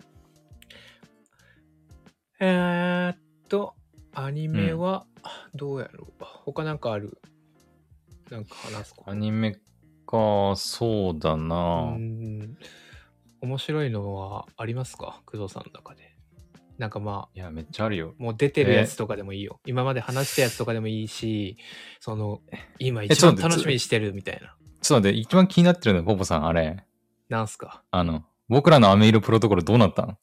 [2.38, 3.18] えー、っ
[3.48, 3.74] と、
[4.14, 5.06] アニメは、
[5.54, 6.12] どうやろう。
[6.20, 7.18] 他なんかある？
[8.30, 9.58] なんか話すことアニメ
[10.06, 11.96] か、そうだうな。
[11.96, 12.56] ん。
[13.40, 15.22] 面白いのはありますか？
[15.26, 16.14] 工藤さんの中で。
[16.78, 18.14] なんかまあ、いや、めっちゃあるよ。
[18.18, 19.60] もう出てるやつとかでもいいよ。
[19.64, 21.56] 今まで話したやつとかでもいいし、
[22.00, 22.42] その、
[22.78, 24.40] 今え一番ちょっと待って楽しみにしてるみたいな。
[24.82, 26.84] ちょっと待って、一番気になってるのは、ポポさん、あれ。
[27.30, 27.82] なんすか？
[27.90, 30.14] あの、僕らのアメイロプロトコルどうなったんえ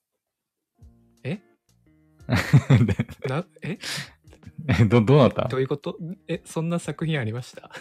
[3.27, 3.77] な、え？
[4.67, 5.47] え ど、どうなった？
[5.47, 5.97] どういうこと？
[6.27, 7.69] え、そんな作品ありました？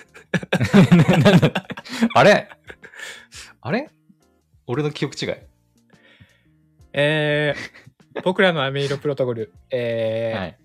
[2.14, 2.48] あれ？
[3.60, 3.90] あれ？
[4.66, 5.34] 俺の記憶違い。
[6.92, 10.58] えー、僕らのアメイロプロトコル、えーはい。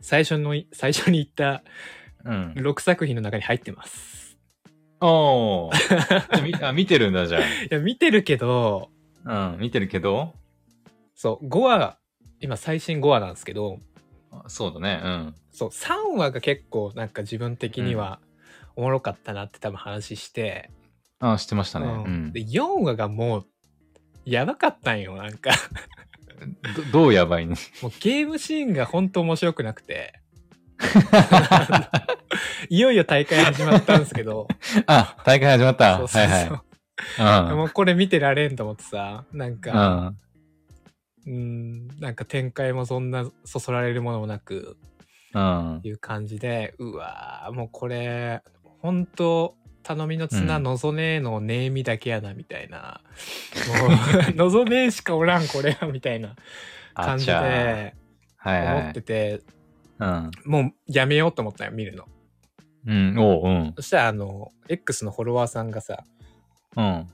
[0.00, 1.62] 最初の、最初に言った
[2.24, 2.52] うん。
[2.56, 4.38] 6作品の中に入ってます。
[5.00, 6.72] おーみあ。
[6.72, 8.90] 見てるんだ、じゃいや、見てるけど、
[9.24, 9.52] あ。
[9.52, 10.34] うん、見てるけど、
[11.14, 11.98] そう、5話、
[12.40, 13.78] 今最新5話なんですけど、
[14.32, 15.34] あそうだね、うん。
[15.52, 18.20] そう、3話が結構なんか自分的には
[18.76, 20.70] おもろかったなって多分話して、
[21.18, 21.86] あ、知ってましたね。
[21.86, 22.32] ううんん。
[22.32, 23.46] で、4話がもう、
[24.24, 25.50] やばかったんよ、なんか。
[26.92, 27.56] どどうやばいの？
[27.82, 30.14] もうゲームシーンが本当面白くなくて、
[32.70, 34.48] いよいよ大会始まったんですけど、
[34.86, 35.98] あ、大会始まった。
[35.98, 36.60] そうそうはいそう。
[37.22, 37.54] はい。
[37.54, 39.58] もうこれ見てられんと思ってさ、なんうん。
[39.58, 40.14] か、
[41.26, 44.76] うん、なんか展開もそんなそそられるものもなく、
[45.34, 45.74] うん。
[45.74, 45.80] うん。
[45.82, 48.42] いう感じで、うわーもうこれ、
[48.82, 53.00] 本当頼みの綱、うんのぞねえのねえみだけやな、みたいな。
[53.66, 56.36] もう、 のぞねえしかおらん、これは、みたいな
[56.94, 57.94] 感じで
[58.36, 59.02] はいは思ってい。
[59.02, 59.40] て、
[59.98, 60.30] うん。
[60.44, 62.06] もうやめようと思ったよ、見るの。
[62.86, 63.72] うん、おう、うん。
[63.76, 66.04] そしたら、あの、X のフォロワーさんがさ、
[66.76, 67.06] うん。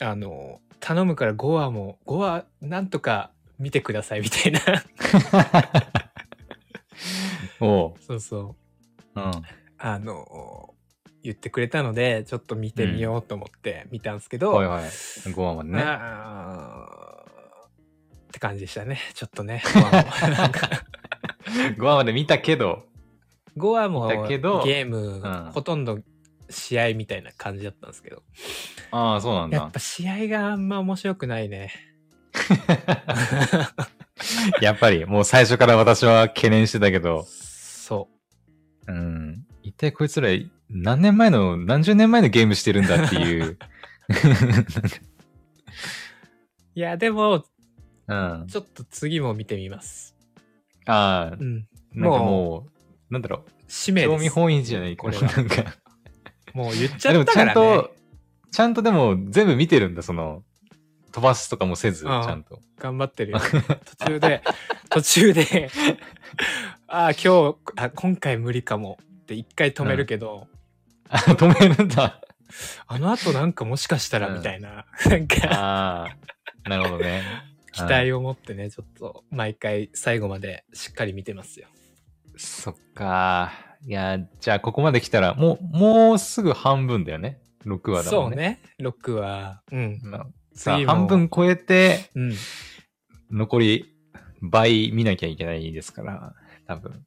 [0.00, 4.60] あの、頼むから5話も、5話なんとか見てください、みたいな。
[7.66, 7.94] おう。
[8.00, 8.56] そうそ
[9.14, 9.20] う。
[9.20, 9.30] うん。
[9.78, 10.74] あの、
[11.22, 14.84] 言ってくれたので、ちょっと見てみようと思って見たんですけど、はいはい。
[14.84, 15.82] 5話までね。
[18.28, 18.98] って感じでしたね。
[19.14, 19.62] ちょっとね。
[19.64, 20.68] 5話も なんか
[21.78, 22.82] 5話まで見たけど、
[23.56, 26.00] 5話もゲーム、うんほとんど
[26.52, 28.22] 試合みたいな感じだったんですけど、
[28.90, 29.80] ああ、そうなんだやっぱ。
[29.80, 31.72] 試合があんま面白くないね。
[34.60, 38.08] やっぱり、もう最初から私は懸念してたけど、そ
[38.86, 39.44] うん。
[39.62, 40.28] 一体こいつら
[40.68, 43.44] 何年前の、何十年前のゲームしてるんだっていう。
[43.44, 43.58] う。
[46.74, 47.44] いや、でも、
[48.08, 48.46] うん。
[48.48, 50.16] ちょっと次も見てみます。
[50.86, 51.66] ああう、ん。
[51.92, 52.66] なんかも
[53.10, 54.10] う、なんだろう、使命です。
[54.10, 55.64] 興味本位じゃないこれはなんか。
[56.54, 57.82] もう言っちでもちゃんゃったからね。
[57.82, 57.94] と、
[58.50, 60.42] ちゃんとでも全部見てるんだ、その、
[61.12, 62.60] 飛ばすとかもせず、ちゃんと。
[62.78, 63.40] 頑張ってるよ。
[63.98, 64.42] 途中で、
[64.90, 65.70] 途中で、
[66.88, 70.48] ああ、今日あ、今回無理かもって一回止めるけど、
[71.08, 72.20] あ止めるんだ。
[72.86, 76.16] あの後なんかもしかしたらうんみたいな、なんか、あ
[76.64, 77.22] あ、なるほどね。
[77.72, 81.68] 期待を持ってね、ちょっと毎回最後までしっかり見てますよ。
[82.36, 83.71] そっか。
[83.84, 87.40] いや、じゃあここまで来たら、もう、もうすぐ半分だよね。
[87.66, 88.10] 6話だもね。
[88.10, 90.00] そうんね、6は、うん。
[90.02, 92.34] まあさあ半分超えて、うん。
[93.30, 93.94] 残り
[94.42, 96.34] 倍見なきゃいけないですから、
[96.66, 97.04] 多分。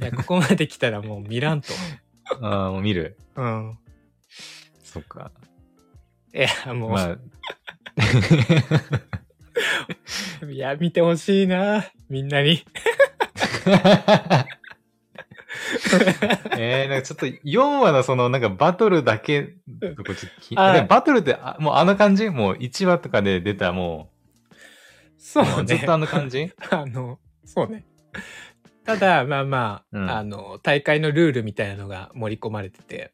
[0.00, 1.68] いやここまで来たらもう見らんと。
[2.42, 3.18] ああ、もう見る。
[3.36, 3.78] うん。
[4.82, 5.30] そっか。
[6.34, 7.18] いや、もう、まあ、
[10.50, 12.64] いや、見てほしいな、みんなに。
[16.58, 19.54] えー、なんかちょっと4話のそのなんかバトルだけ
[19.96, 22.28] とこちょっとバトルってあもうあの感じ？
[22.30, 24.12] もう1話とかで出たも
[25.22, 25.52] そううね。
[25.52, 26.50] もうずっとあの感じ？
[26.70, 27.84] あの、そうね。
[28.84, 30.10] ただ、まあまあ、うん。
[30.10, 33.12] あの、大会のルールみたいなのが盛り込まれてて、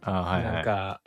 [0.00, 0.54] あーはいはい。
[0.54, 1.00] なんか、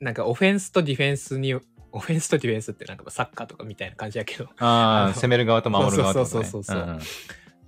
[0.00, 1.60] なんかオフェンスとディフェンスに、オ
[1.98, 7.00] フェンスとディフェンスってなんかサッカーとかみたいな感じやけど、ああ攻める側と守る側と、ね、そうそうそうそううん。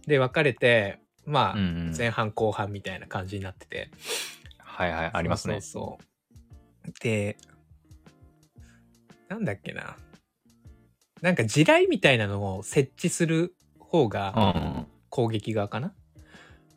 [0.07, 1.57] で、分かれて、まあ、
[1.97, 3.91] 前半後半みたいな感じになってて。
[4.59, 5.55] はいはい、ありますね。
[5.55, 5.99] そうそ
[6.89, 7.37] うで、
[9.29, 9.97] なんだっけな。
[11.23, 15.95] なんか地雷みたいなのを設置する方うがん攻撃側かな？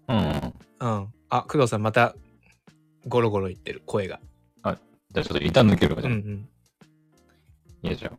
[0.08, 0.18] うん。
[0.18, 0.54] うん。
[0.80, 1.14] うん。
[1.30, 2.16] あ、工藤さんまた
[3.08, 4.22] ゴロゴロ言ってる声が。
[4.64, 6.14] じゃあちょっと一旦抜けるわじゃあ。
[6.14, 6.50] うんうん。
[7.84, 8.18] いいでしょ。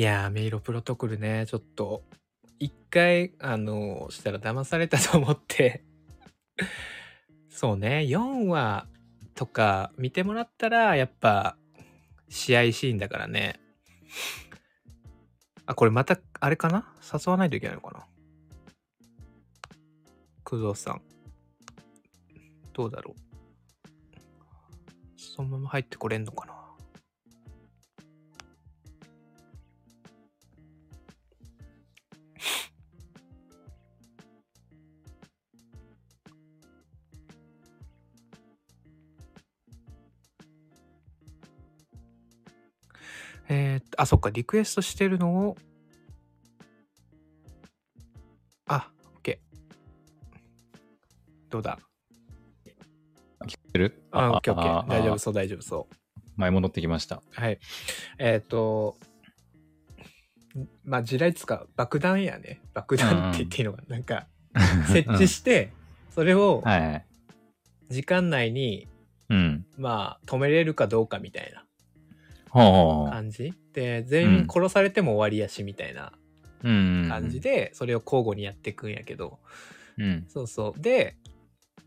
[0.00, 2.04] いやー、メイロプロトコルね、ちょっと、
[2.58, 5.84] 一回、あの、したら騙されたと思って、
[7.50, 8.86] そうね、4話
[9.34, 11.58] とか見てもらったら、やっぱ、
[12.30, 13.60] 試合シーンだからね。
[15.66, 16.90] あ、これまた、あれかな？
[17.02, 18.06] 誘わないといけないのかな？
[20.44, 21.02] 工藤さん。
[22.72, 23.20] どうだろう？
[25.18, 26.54] そのまま入ってこれんのかな？
[43.52, 45.56] えーあ、そっか、リクエストしてるのを、
[48.66, 49.38] あ、OK。
[51.50, 51.80] どうだ？
[53.44, 54.04] 聞いてる？
[54.12, 54.60] あ、OK、OK。
[54.60, 55.94] あ大丈夫そう、大丈夫そう。
[56.36, 57.22] 前戻ってきました。
[57.32, 57.58] はい。
[58.18, 58.96] えっ、と、
[60.84, 62.60] まあ、地雷つか爆弾やね。
[62.72, 63.96] 爆弾って言っていいのかな。
[63.96, 64.28] なんか、
[64.92, 65.72] 設置して、
[66.14, 66.62] それを。
[67.88, 68.86] 時間内に、
[69.28, 69.66] うん。
[69.76, 71.64] まあ、止めれるかどうかみたいな
[72.52, 73.52] 感じ。
[73.72, 76.12] で、全員殺されても終わりやし、みたいな
[76.62, 77.06] うん。
[77.08, 79.38] 感じで、それを交互にやっていくんやけど、
[79.98, 80.26] うん。
[80.28, 80.80] そうそう。
[80.80, 81.16] で、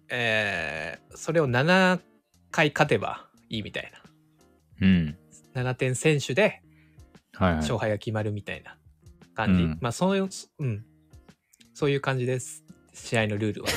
[0.10, 1.99] えーそれを7
[2.52, 3.91] 回勝てばいいみたい
[4.82, 5.17] うん。
[5.54, 5.63] な。
[5.63, 6.62] 7点選手で、
[7.34, 7.56] はいはい。
[7.58, 8.78] 勝敗が決まるみたいな
[9.36, 10.86] 感じ、うんまあそういう、うん、
[11.73, 12.62] そういう感じです
[12.93, 13.69] 試合のルールは。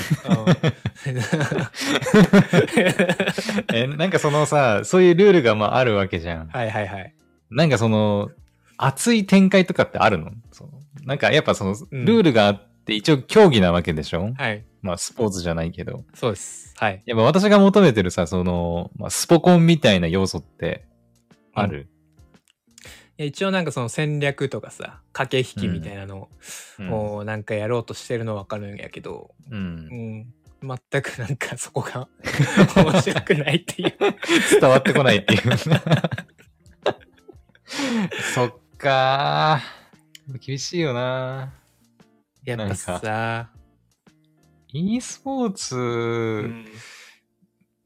[3.72, 6.48] え、なんかそのさ、そういうルールがまああるわけじゃん。
[6.48, 7.14] はいはいはい。
[7.50, 8.30] なんかその、
[8.76, 10.32] 熱い展開とかってあるの
[11.04, 14.64] なんかやっぱその、うんルールがあって、一応競技なわけでしょ、はい。
[14.82, 16.04] まあスポーツじゃないけど。
[16.14, 16.74] そうです。
[16.76, 17.02] はい。
[17.06, 20.84] やっぱ私が求めてるさ、その、まあ、スポコンみたいな要素って
[21.54, 21.88] ある、
[23.18, 26.28] いや一応なんかその戦略とかさ駆け引きみたいなの
[26.78, 30.26] うんをなんかやろうとしてるのは分かるんやけど、うん
[30.62, 32.08] うん、全くなんかそこが
[32.76, 33.94] 面白くないっていう。
[34.60, 35.40] 伝わってこないっていう。
[38.34, 40.38] そっかー。
[40.38, 41.54] 厳しいよな
[42.44, 43.50] やっぱさ、
[44.72, 45.78] e スポーツ、う
[46.48, 46.66] ん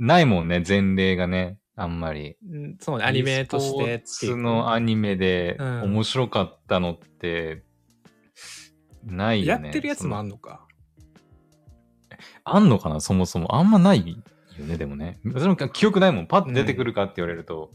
[0.00, 1.58] ないもんね、前例がね。
[1.76, 2.36] あんまり。
[2.48, 7.64] うんそうねアニメとしてっていうのアニメでうん面白かったのって、
[9.04, 9.64] ないよね。
[9.64, 10.66] やってるやつもあんんのか？
[12.44, 13.00] あんのかな？
[13.00, 13.56] そもそも。
[13.56, 14.06] あんまない
[14.58, 15.18] よね、でもね。
[15.24, 16.26] 私も記憶ないもん。
[16.26, 17.70] パッと出てくるかって言われると。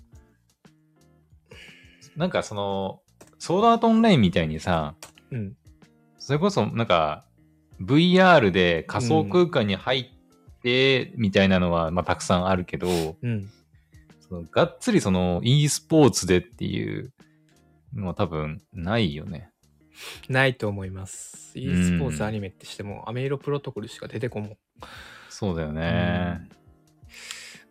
[2.16, 3.02] なんかその、
[3.40, 4.96] ソードアートオンラインみたいにさ、
[5.32, 5.54] うん。
[6.20, 7.26] それこそなんか
[7.82, 12.88] VR で仮想空間に入ってみたいなのは、まあたくさんあるけど、
[13.22, 13.50] うん。
[14.36, 17.14] そのがっつりその e スポーツでっていう
[17.94, 19.50] のは多分ないよね。
[20.28, 21.58] ないと思います。
[21.58, 24.58] e んスポーツアニメってしても、アメイロプロトコルしか出てこんもん。
[25.30, 26.50] そうだよね。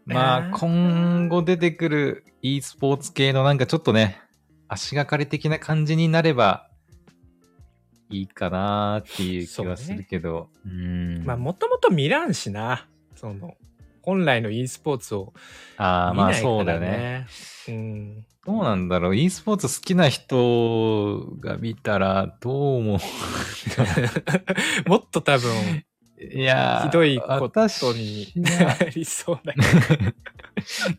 [0.07, 4.21] うんまあ、今後出てくる e スポーツ系のなんかちょっとね、
[4.69, 6.69] 足がかり的な感じになれば
[8.11, 10.51] いいかなっていう気はするけど。
[10.65, 11.25] う,、ん。
[11.25, 12.87] まあ、もともと見らんしな。
[13.17, 13.55] その、
[14.05, 15.33] 本来の e スポーツを
[15.79, 16.89] ああ、まあ見ないからそうだよね。
[16.89, 17.27] ね。
[17.69, 18.27] うん。
[18.47, 22.99] どうなんだろう ?e スポーツ好きな人が見たらどう思う？
[24.89, 25.51] もっと多分、
[26.21, 29.61] いやーひどいことになりそうだけ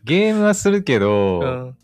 [0.04, 1.40] ゲームはするけど、ど。
[1.40, 1.76] うん。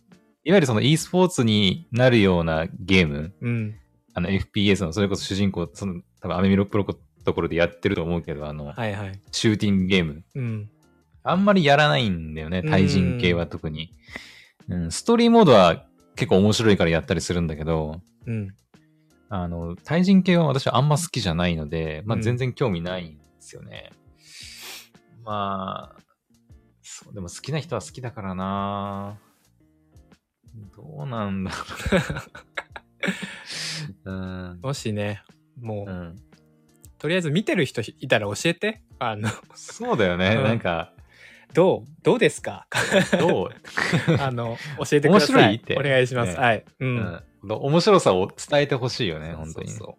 [0.45, 3.75] いわゆるその e スポーツになるようなゲーム、うん。
[4.15, 9.21] あの FPS のそれこそ主人公、その多分アメミロプロところでやってると思うけど、あの、はいはい。
[9.31, 10.25] シューティングゲーム。
[10.35, 10.71] うん。
[11.25, 13.95] あんまりやらないんだよね、対人系は特に。
[14.69, 18.55] うん、ストーリーモードは結構面白いからやったりするんだけど、うん。
[19.29, 23.91] あの、対人系は私はあんま好きじゃないので、まあうん全然興味ないんですよね。
[25.25, 26.03] まあ、
[26.83, 29.19] そう、でも好きな人は好きだからな
[30.77, 31.57] どうなんだろ
[34.05, 34.11] う。
[34.11, 34.61] うん。
[34.63, 35.23] もしね、
[35.61, 36.17] もう、うん、
[36.99, 38.83] とりあえず見てる人いたら教えて。
[38.99, 40.93] あの、そうだよね、うんなんか、
[41.55, 42.67] どうどうですか？
[43.19, 43.49] どう、
[44.21, 45.37] あの、教えてください。
[45.37, 45.55] 面白い？
[45.57, 46.33] ってお願いします。
[46.33, 46.65] ねはい。
[46.81, 46.85] う。
[46.85, 49.69] うんん、面白さを伝えてほしいよね、本当に。
[49.71, 49.99] そうそ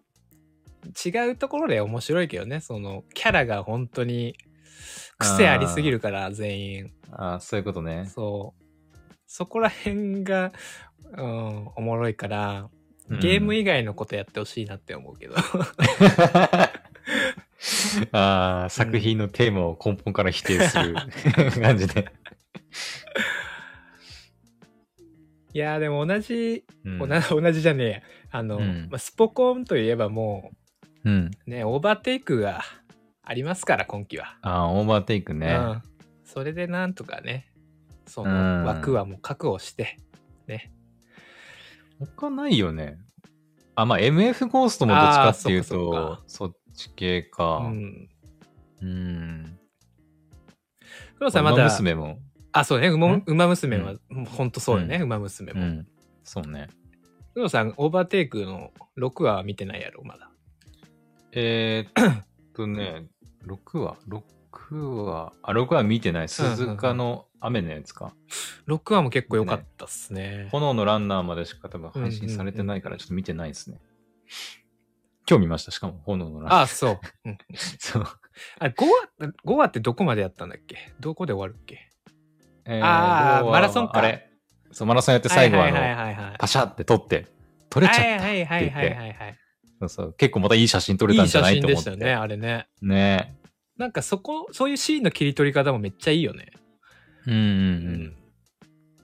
[1.08, 4.36] 違うところで面白いけどね、その、キャラが本当に
[5.18, 6.92] 癖ありすぎるから、全員。
[7.10, 8.06] あそういうことね。
[8.14, 8.64] そう。
[9.26, 10.52] そこら辺が、
[11.16, 12.68] うん、おもろいから、
[13.08, 15.34] うんゲーム以外のことやってほしいなって思うけど。
[18.12, 20.94] あー作品のテーマを根本から否定する
[21.62, 22.12] 感じで。
[25.52, 26.98] いやーでも同じ、うん。
[26.98, 28.00] 同じじゃねえや。
[28.32, 28.88] あの、うん。
[28.90, 30.50] まあ、スポコンといえばも
[31.04, 31.30] うん。
[31.46, 32.62] うねオーバーテイクが
[33.22, 35.54] ありますから今季は、ああ、オーバーテイクね。
[35.54, 35.82] うん、
[36.24, 37.46] それでなんとかね
[38.06, 38.28] そうん。
[38.28, 39.96] の枠はもう確保して、
[40.46, 40.72] ね。
[42.16, 42.98] 他ないよね。
[43.76, 47.58] あ、まあ MF ゴーストもどっちかっていうと、そっち系か。
[47.58, 48.08] うん
[48.82, 49.58] うん。
[51.18, 52.18] 黒さんまだ馬娘も。
[52.52, 53.22] あそうね馬ん？
[53.26, 55.86] 馬娘は、もうほんとそうよね、うん馬娘も、うん。
[56.22, 56.68] そうね。
[57.34, 60.30] 黒さんオーバーテイクの6話は見てないやろまだ
[61.32, 63.06] えー、っとね、
[63.44, 66.28] 6話 ?6 話、あ、6話見てない。
[66.28, 68.14] 鈴鹿の雨のやつか。
[68.68, 73.80] 6話も結構良かったっすね炎のランナーまでしか多分配信されてないからうんうんうんちょっと見てないですね。
[75.28, 75.70] 今日見ました。
[75.70, 76.60] しかも炎のランナー。
[76.62, 77.38] あそう、うん、
[77.78, 78.04] そう。
[78.58, 78.84] あれ5
[79.20, 80.76] 話5話ってどこまでやったんだっけ？
[81.00, 81.88] どこで終わるっけ？
[82.66, 84.30] えあー要はマラソンかあれ。
[84.72, 85.70] そう、マラソンやって最後はあ
[86.32, 87.26] の、パシャって撮って、
[87.70, 88.02] 撮れちゃった。
[88.02, 89.38] はいはいはいはいはいはい
[89.80, 90.12] そうそう。
[90.14, 92.22] 結構またいい写真撮れいい写たんじゃない真でしたよねと思って。
[92.22, 93.36] あれねね
[93.76, 96.52] なんかそこそういうシーンの切り取り方もめっちゃいいよね
[97.26, 98.16] うんうん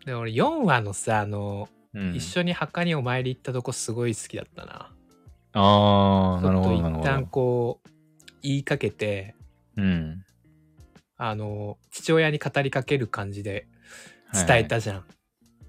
[0.04, 2.02] で俺4話のさあの、うん。
[2.10, 4.92] うん一緒に墓にお参り行ったとこすごい好きだったな
[5.52, 7.26] ああ、なるほど、なるほ一旦ど。
[7.26, 7.88] こう
[8.42, 9.34] 言いかけて
[9.76, 10.24] うん。
[11.16, 13.68] あの父親に語りかける感じで
[14.32, 15.04] 伝えたじゃん、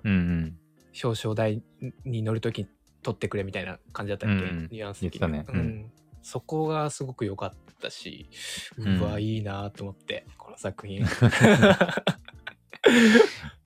[0.06, 0.58] うんうん。
[1.04, 1.62] 表彰台
[2.06, 2.68] に乗るときに
[3.04, 5.20] 撮ってくれみたいな感じだったっけ、うんニュアンス的に。
[5.20, 5.60] 言ってたね。
[5.60, 5.92] うん。
[6.22, 7.52] そこがすごく良かっ
[7.82, 8.30] たし
[8.78, 9.00] うん。
[9.00, 11.04] うわ、いいなと思ってこの作品。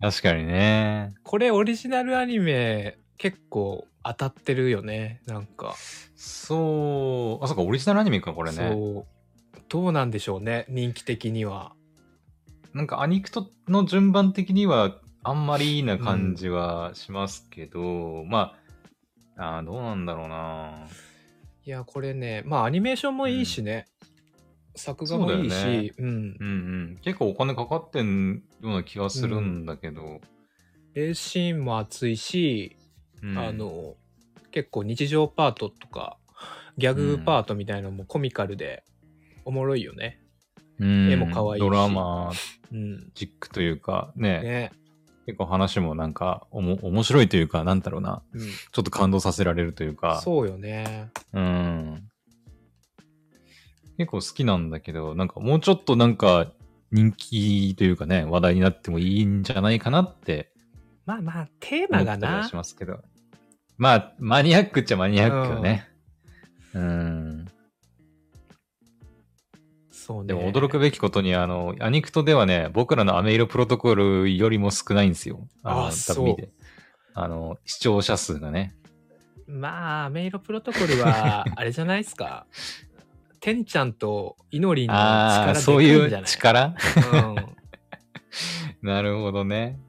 [0.02, 1.14] 確かにね。
[1.24, 5.76] これオリジナルアニメ結構当たってるよねなんか。
[6.16, 8.58] そう、あ、そっか、オリジナルアニメか、これね。
[8.58, 9.16] そう。
[9.68, 11.74] どうなんでしょうね人気的には。
[12.74, 18.54] なんかアニクトの順番的にはあんまりいいな感じはしますけど、ま
[19.38, 20.88] あ、あーどうなんだろうな。
[21.66, 23.88] いやこれねまあアニメーションもいいしね、
[24.76, 26.06] 作画もいいそうだよしうん。
[26.06, 26.52] うんう
[26.94, 27.00] ん。
[27.02, 30.22] 結構お金かかってんような気がするんだけど。
[30.94, 32.78] レースシーンも熱いし、
[33.24, 33.96] うんあ、の
[34.52, 36.18] 結構日常パートとか
[36.78, 38.84] ギャグパートみたいなのもコミカルで
[39.46, 40.20] おもろいよね。
[40.80, 42.32] うん絵も可愛いしドラマ
[42.72, 43.12] うん。
[43.14, 44.72] チックというかね、ね。
[45.26, 48.22] 結構話もなんかおも面白いというか、なんだろうな。
[48.34, 48.42] うん。
[48.42, 50.22] ちょっと感動させられるというか。
[50.22, 51.10] そうよね。
[51.34, 52.08] うん。
[53.98, 56.52] 結構好きなんだけど、なんかもうちょっとなんか
[56.92, 60.52] 人気というかね、話題になってもいいんじゃないかなって
[61.06, 62.56] まあまあ、テーマがなし。
[62.56, 63.00] ますけど。
[63.78, 65.88] まあ、マニアックっちゃマニアックよね。
[66.74, 67.46] うん。
[69.92, 70.28] そうね。
[70.28, 75.48] でも驚くべきことに、あの、アニクトではね、僕らのアメイロプロトコルよりも少ないんですよ。
[75.64, 76.36] のあそう。
[77.14, 78.76] あの、視聴者数がね。
[79.48, 82.46] まあ、メイロプロトコルは、 あれじゃないですか？
[83.40, 86.76] てんちゃんとイノリンのああー、力でそういう力？
[87.14, 87.36] うん。
[88.82, 89.80] なるほどね。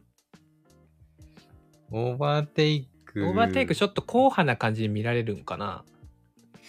[1.91, 3.27] オーバーテイク。
[3.27, 5.85] オーバーテイクちょっと硬派な感じに見られるんかな？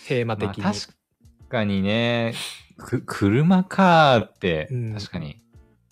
[0.07, 0.63] テーマ的に。
[0.63, 0.88] まあ、確
[1.49, 2.34] かにね、
[2.78, 5.41] く車かーって、うん確かに。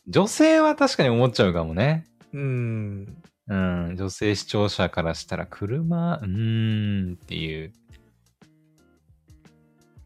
[0.08, 2.06] 女性は確かに思っちゃうかもね。
[2.34, 3.18] うん。
[3.48, 7.74] うん、女性視聴者からしたら車、うーんっていう、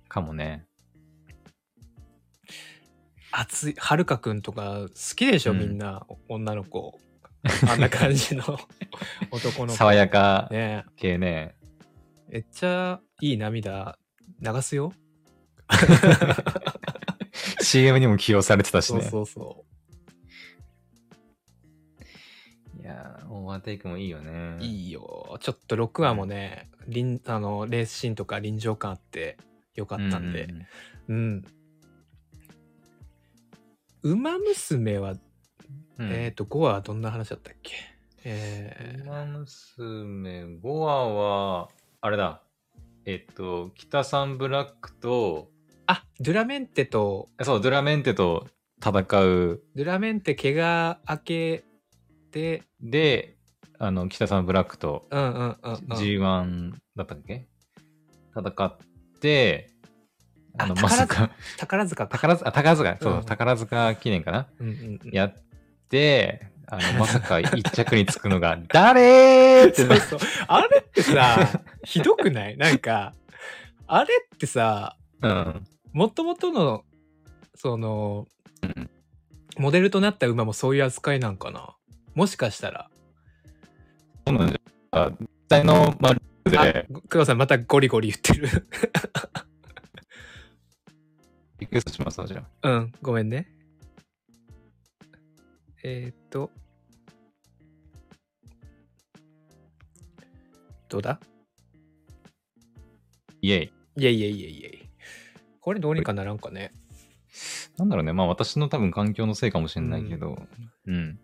[0.08, 0.66] かもね。
[3.32, 7.00] 熱い、はるかくんとか好きでしょ、うんみんな、女の子。
[7.68, 8.44] あんな感じの
[9.32, 9.78] 男の子。
[9.78, 11.56] 爽やかね系ね。
[12.28, 13.98] めっちゃいい涙
[14.42, 14.94] 流すよ。
[17.62, 19.06] CM にも起用されてたしそうね。
[19.06, 19.66] そうそ
[22.80, 24.58] いやー、オーバーテイクもいいよね。
[24.60, 24.64] う。
[24.64, 25.38] いいよ。
[25.42, 29.38] ちょっと6話もね、臨あのレースシーンとか臨場感あって
[29.76, 30.48] よかったんで。
[31.08, 31.46] うううん。
[34.02, 35.16] 馬娘は、
[36.00, 36.12] うん。
[36.12, 37.74] えっ、と、5話はどんな話だったっけ？
[38.26, 41.70] えー、馬娘5話は、
[42.02, 42.42] あれだ。
[43.06, 45.50] えっと、北サンブラックと、
[45.88, 48.48] あ、ドゥラメンテと、そう、ドゥラメンテと
[48.84, 49.04] 戦う。
[49.76, 51.64] ドゥラメンテ怪我明け
[52.32, 53.36] て、で、
[53.80, 55.76] あの、北サンブラックとうんうんうん、うん。
[55.98, 57.48] G1 だったっけ？
[58.36, 58.78] 戦っ
[59.20, 59.72] て、
[60.58, 62.12] あの、あまさか、宝塚か。
[62.12, 64.48] 宝塚、あ、宝塚、そう、うん宝塚記念かな？
[64.60, 65.42] うんうんうん、やって、
[66.68, 70.30] あの、 まさか一着につくのが、誰ーってなそうそう。
[70.48, 72.58] あれってさ、ひどくない？
[72.58, 73.14] なんか、
[73.88, 75.68] あれってさ、うん。
[75.94, 76.84] もともとの、
[77.56, 78.28] その、
[79.58, 81.76] モデルとなった馬もそういう扱いなんかな？
[82.14, 82.90] もしかしたら。
[84.28, 88.68] そうなんじゃ、実際の、まあ、ルール黒さんまたゴリゴリ言ってる。
[91.60, 92.70] リクエストしますわ、じゃあ。
[92.70, 93.52] うん、ごめんね。
[95.84, 96.52] えー、っと。
[100.90, 101.20] どうだ？
[103.42, 103.74] イェイ。
[103.96, 104.80] いやいやいやいやいや。
[105.62, 106.72] これどうにかならんかね。
[107.78, 110.38] なんだろうね、まあ私の多分環境のせいかもしれないけど、
[110.88, 111.20] うん。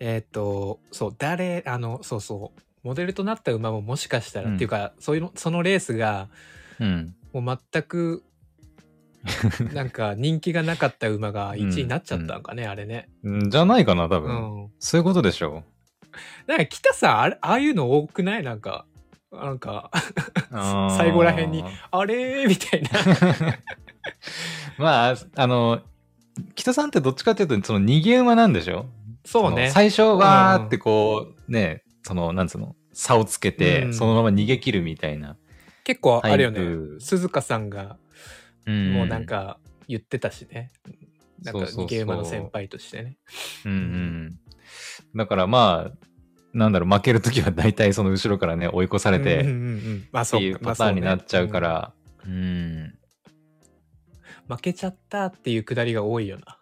[0.00, 6.28] えーっと、そう、誰、あの、そうそう、モデルとなった馬ももしかしたら、うんっていうか、そういうの、そのレースが、
[6.80, 7.14] うん。
[7.32, 8.24] もう全く、
[9.74, 13.08] なんか人気がなかった馬が1位になっちゃったんかね、あれね。
[13.22, 14.32] うんじゃないかな、多う分。
[14.64, 14.70] ん。
[14.78, 15.62] そういうことでしょ
[16.46, 18.42] なんか北さん、あれ、ああいうの多くない？
[18.42, 18.86] なんか、
[19.32, 19.90] なんか、
[20.50, 22.44] あー 最後らへんにあれ？
[22.46, 22.90] ーみたいな。
[24.78, 25.80] まあ、あの、
[26.54, 28.86] 北さんってどっちかっていうと、その逃げ馬なんでしょ？
[29.24, 29.70] そうねの。
[29.70, 35.36] 最初わーってこう、ね、その、なんつうの、差をつけて、うんそのまま逃げ切るみたいな。
[35.84, 36.96] 結構あれよタイねプ。
[37.00, 37.90] 鈴鹿さんが、うん
[38.66, 39.58] もうなん、か
[39.88, 40.70] 言ってたしね。
[41.42, 43.18] なんか逃げ馬の先輩としてね。
[43.64, 44.38] うんうん。
[45.16, 46.06] だからまあ、
[46.52, 51.52] なんだろう、負けるときは大体その後ろからね、追い越されて、っそうていうパターンになっちゃうか。
[51.52, 51.92] まあら、
[52.26, 52.94] うん。
[54.48, 56.58] 負けちゃったっていうくだりが多いよな。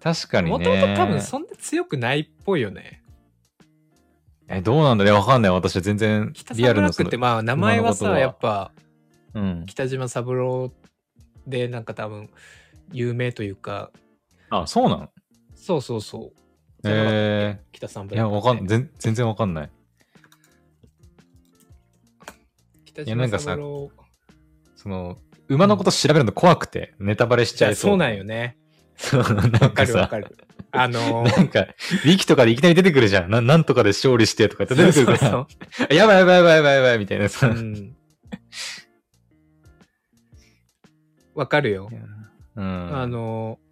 [0.00, 0.58] 確かにね。
[0.58, 3.02] もともと多分そんな強くないっぽいよね。
[4.48, 5.50] え、どうなんだねわかんない。
[5.50, 8.72] 私は全然リアルなそのってまあ名前はさ、やっぱ
[9.36, 9.66] うん。
[9.66, 10.72] 北島三郎
[11.46, 12.30] でなんか多分
[12.92, 13.90] 有名というか、
[14.50, 15.08] あ、そうなの？
[15.54, 16.40] そうそうそう。
[16.88, 18.66] え北三ー、いや、わかん。
[18.66, 19.70] 全全然わかんない。
[22.84, 23.90] 北島三郎。
[24.76, 25.18] その、
[25.48, 27.90] 馬のこと調べるの怖くて、ネタバレしちじゃゃいそう。
[27.90, 28.24] あそうなんよ。
[28.24, 28.56] ね。
[28.96, 30.36] そう、なんわかるわかる。
[30.70, 33.30] あのーなんか、ウィキとかでいきなり出てくるじゃん。
[33.30, 37.48] ななんとかで勝利してとかって出てくるから、そうそう やばいやばいやばいやばいやばいみたいなさ。
[37.48, 37.95] そううん
[41.36, 41.88] わかるよ。
[42.56, 42.96] うん。
[42.96, 43.66] あ、のー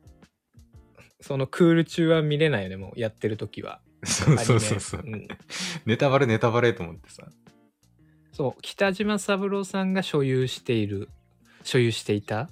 [1.20, 3.80] そのクール中は見れないよね、もうやってる時は。
[4.04, 5.26] そうそうそうそううん
[5.86, 7.26] ネタバレネタバレと思ってさ。
[8.34, 11.08] そう、北島三郎さんが所有している、
[11.62, 12.50] 所有していた。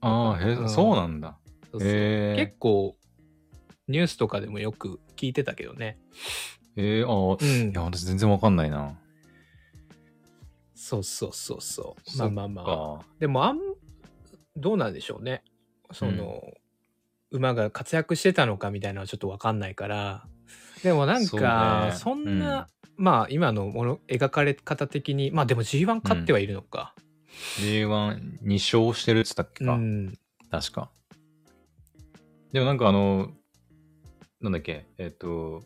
[0.00, 1.36] ああ、へえ、うんそうなんだ。
[1.70, 2.96] そうそう結構、
[3.86, 5.98] ニュースとかでもよく聞いてたけどね。
[6.76, 8.98] ええああ、うんいや、私全然わかんないな。
[10.74, 12.18] そうそうそうそう。
[12.18, 12.94] まあまあまあ。
[12.94, 13.00] あ。
[13.18, 13.58] でもあん、
[14.56, 15.42] どうなんでしょうね。
[15.92, 16.42] その、
[17.30, 20.26] 馬が活躍してたのかみたいなのはちょっとわかんないから。
[20.82, 26.94] でもなんか、ねそんな、まあ今のもの描かれ方的に、まあでも G1 勝ってはいるのか。
[27.60, 29.74] J12 勝してるっつったっけか。
[29.74, 30.14] うん。
[30.50, 30.90] 確か。
[32.52, 33.30] でもなんかあの、
[34.40, 35.62] なんだっけ、えっ、と、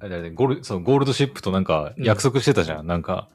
[0.00, 2.86] あれだねゴールそうゴールドシップとなんか約束してたじゃん。
[2.86, 3.28] なんか、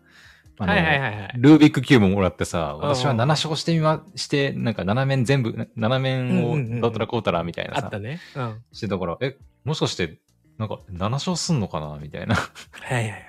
[0.57, 1.31] あのはいはいはいはい。
[1.35, 8.19] ルービックキューブもらってさ、うん私は7勝してみま、して、なんか7面全部、7面をうんうんうんどうたらこうたらみたいなさあった、ね。
[8.35, 8.41] うん。
[8.41, 10.19] はいしてたから、え、もしかして、
[10.57, 12.35] なんか7勝すんのかなみたいな。
[12.35, 13.25] はいはい。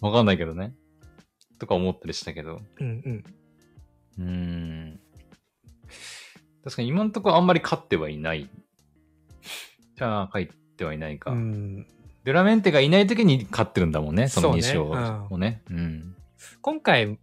[0.00, 0.74] わかんないけどね。
[1.58, 2.60] とか思ったりしたけど。
[2.80, 3.24] うんうん。
[4.18, 5.00] うーん。
[6.64, 8.48] 確かに今んところあんまり勝ってはいない。
[9.96, 11.30] じゃあ、勝ってはいないか。
[11.30, 11.86] うん
[12.24, 15.62] デュラメンテがいない時に勝ってるんだもんね、その2そうね勝をね。
[15.70, 16.13] うん。
[16.60, 17.18] 今回、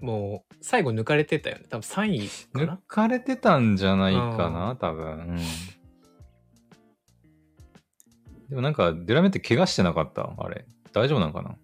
[0.00, 1.64] もう最後抜かれてたよね。
[1.68, 2.80] 多分3位か抜な。
[2.86, 5.06] かれてたんじゃないかな、多分。
[5.06, 5.36] うん。
[8.48, 10.32] でもなんか、デュラメンテ怪我してなかった？
[10.38, 10.64] あれ。
[10.92, 11.56] 大丈夫なのかな？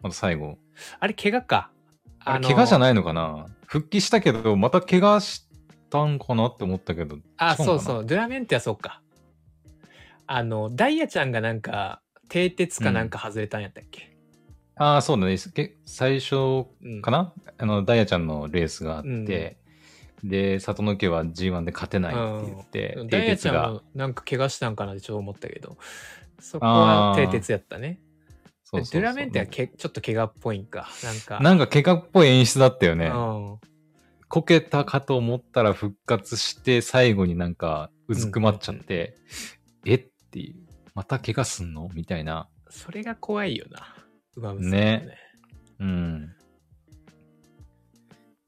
[0.00, 0.58] また最後。
[1.00, 1.70] あれ、怪我か。
[2.20, 3.46] あれ、怪我じゃいないのかな？
[3.66, 5.48] 復帰したけど、また怪我し
[5.90, 7.18] たんかなって思ったけど。
[7.36, 8.06] あ、そうそう。
[8.06, 9.02] ドゥラメンテはそうか。
[10.26, 14.07] あの、ダイヤちゃんがなんか、蹄鉄かなんか外れたんやったっけ、
[14.78, 15.36] ああ、そうだね。
[15.54, 19.58] け最初うん、かな、あの、ダイヤちゃんのレースがあって、
[20.24, 25.76] で、里の家は G1 で勝てないって言って、うん蹄ダイヤちゃんも、なんか怪我したんかなってちょっと思ったけど、
[26.40, 28.00] そこは蹄鉄やったね。
[28.64, 30.88] そうそうそうでドゥラメンテはけちょっと怪我っぽいんか。
[31.02, 31.40] なんか。
[31.40, 33.06] なんか怪我っぽい演出だったよね。
[33.06, 33.10] う
[33.56, 33.58] ん
[34.30, 39.16] こけたかと思ったら復活して、最後になんかうずくまっちゃって、
[39.86, 40.56] えっていう、
[40.94, 41.88] また怪我すんの？
[41.94, 42.46] みたいな。
[42.68, 43.94] それが怖いよな。
[44.38, 45.16] 馬娘はね。
[45.80, 46.34] うん。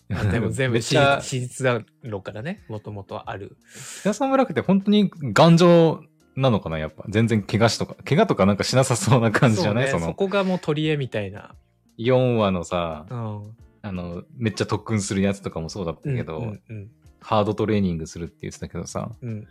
[0.09, 0.97] まあでも全部史
[1.41, 2.65] 実だろうからね。
[2.69, 3.57] もともとはある。
[4.01, 6.03] 北さん村って本当に頑丈
[6.35, 7.05] なのかなやっぱ。
[7.09, 9.89] 全然怪我しとか、怪我とかなんかしなさそうな感じじゃない？
[9.89, 11.55] そ,、ね、その、こがもう取り柄みたいな。
[11.99, 13.57] 4話のさ、うん。
[13.83, 16.91] あの、めっちゃ特訓するやつとかもそうだったけど、うんうん
[17.23, 19.49] ハードトレーニングするって言ってたけどさ、うんうん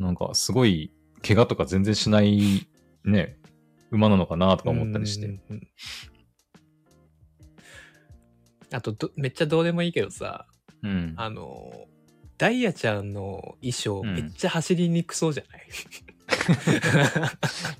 [0.00, 0.92] なんかすごい
[1.24, 2.66] 怪我とか全然しない
[3.04, 3.36] ね、
[3.92, 5.26] 馬なのかなとか思ったりして。
[5.26, 5.68] うんうんうん
[8.74, 10.46] あとど、めっちゃどうでもいいけどさ、
[10.82, 11.12] うん。
[11.18, 11.86] あの、
[12.38, 15.66] ダイヤちゃんの衣装、うんめっちゃ走りにくそうじゃない、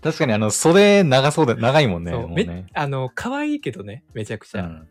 [0.02, 2.12] 確かにあの、袖長そうで、長いもんね。
[2.12, 2.66] そうね。
[2.74, 4.62] あの、可愛いけどね、めちゃくちゃ。
[4.62, 4.88] うん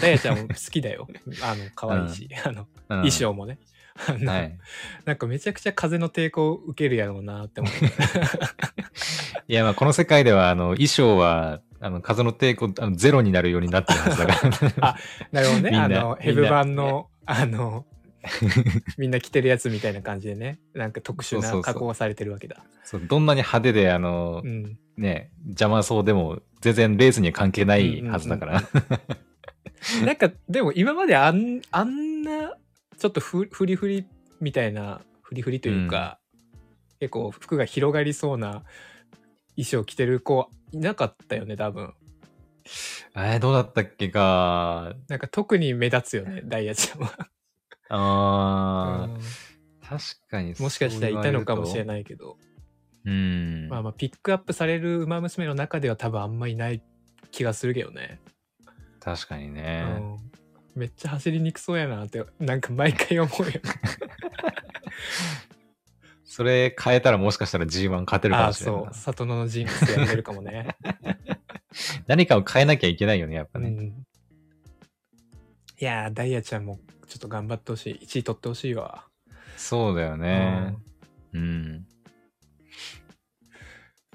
[0.00, 1.06] ダイヤちゃんも好きだよ。
[1.40, 3.60] あの、可愛いし、あの、うん衣装もね。
[3.96, 4.58] はい。
[5.04, 7.86] なんかめちゃくちゃ風の抵抗を受けるやろうなって思って。
[9.48, 14.88] いや、まあ、この世界では、あの、衣装は、あの、風の抵抗、あの、ゼロになるようになってるはずだから。
[14.88, 14.96] あ
[15.32, 15.76] なるほどね。
[15.76, 17.86] あの、ヘブ版の、あの、
[18.98, 20.58] みんな着てるやつみたいな感じでね。
[20.72, 22.64] なんか特殊な加工がされてるわけだ。
[22.84, 24.78] そうどんなに派手で、あのう、ん。
[24.96, 28.62] ね、邪魔そうでも、全然レースには関係ないはずだから。
[30.04, 32.54] なんか、でも今まであん、あんな、
[32.94, 34.06] ちょっとふフリフリ
[34.40, 36.18] みたいな、フリフリというか、
[37.00, 38.64] 結構服が広がりそうな
[39.56, 41.94] 衣装着てる子いなかったよね、多分。
[43.16, 44.94] えー、どうだったっけか。
[45.08, 47.28] なんか特に目立つよね、 ダイヤちゃんは。
[47.90, 49.20] あー、うん
[49.86, 51.86] 確かにもしかしたらいたのかもしれい。
[51.86, 52.38] ないけど、
[53.04, 53.68] うん。
[53.68, 56.82] まあまあピックアップされる馬娘の中では多分あんまいない
[57.30, 58.18] 気がするけどね。
[58.98, 59.82] 確かにうね。
[59.82, 60.18] ん、
[60.74, 63.52] めっちゃ走りにくそうやなってなんか毎回思うよ。
[66.24, 70.76] それ変えたらもしかしたら G1 勝てるかああもしれないなそう、里野のジンクスやれるかもね。
[72.08, 73.68] 何かを変えなきゃいけないよね、やっぱね。
[73.68, 73.94] うん、い
[75.78, 78.04] やーダイヤちゃんもちょっと頑張ってほしい。
[78.04, 79.06] 1位取ってほしいわ。
[79.56, 80.76] そうだよね。
[81.32, 81.86] うん。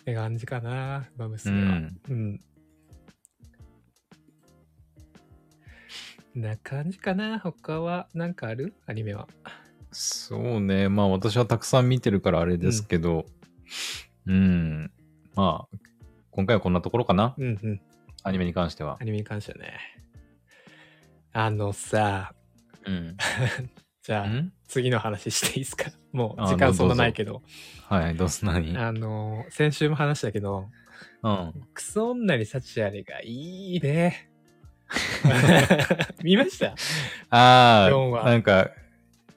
[0.02, 1.72] って感じかな、馬う娘は。
[1.80, 2.00] ん。
[2.10, 2.42] うん。
[6.36, 8.74] な感じかな他は何かある？
[8.86, 9.28] アニメは。
[9.92, 10.88] そうね。
[10.90, 13.26] まあ私はたくさん見てるからあれですけど、
[14.26, 14.92] うん。
[15.36, 15.78] まあ、
[16.32, 17.34] 今回はこんなところかな。
[17.38, 17.82] うんうん。
[18.24, 19.04] アニメに関してはア。
[19.04, 19.74] ニメに関してはね。
[21.34, 22.34] あのさ、
[22.86, 23.18] うん。
[24.04, 24.54] じゃあん？
[24.68, 25.92] 次の話していいですか？
[26.14, 27.42] もうあ時間そんなないけど。
[27.88, 28.78] はい、どうす何？
[28.78, 30.70] あの、先週も話したけど、
[31.24, 31.54] うん。
[31.74, 34.29] クソ女に幸あれがいいね。
[36.24, 36.74] 見ました？
[37.30, 38.72] あ4話あ、なんか、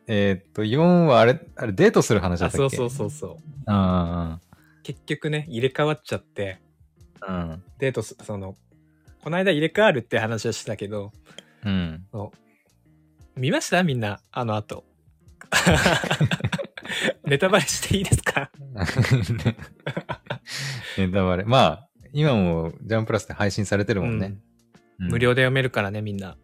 [0.07, 2.77] えーっと、4はあれ、あれデートする話だあ、ったっけ？
[2.77, 3.37] そうそうそうそう。
[3.67, 4.41] あ
[4.83, 6.59] 結局ね、入れ替わっちゃって、
[7.21, 7.63] あ、うん。
[7.79, 8.57] デートす、その、
[9.23, 11.13] この間入れ替わるって話はしてたけど、
[11.65, 12.05] うん。
[13.37, 13.83] 見ました？
[13.85, 14.85] みんな、あの後。
[17.25, 18.51] ネタバレしていいですか？
[20.99, 21.45] ネタバレ。
[21.45, 24.27] まあ、今もジャンプラスで配信されてるもんね。
[24.27, 24.43] うん
[25.03, 26.37] うん無料で読めるからね、みんな。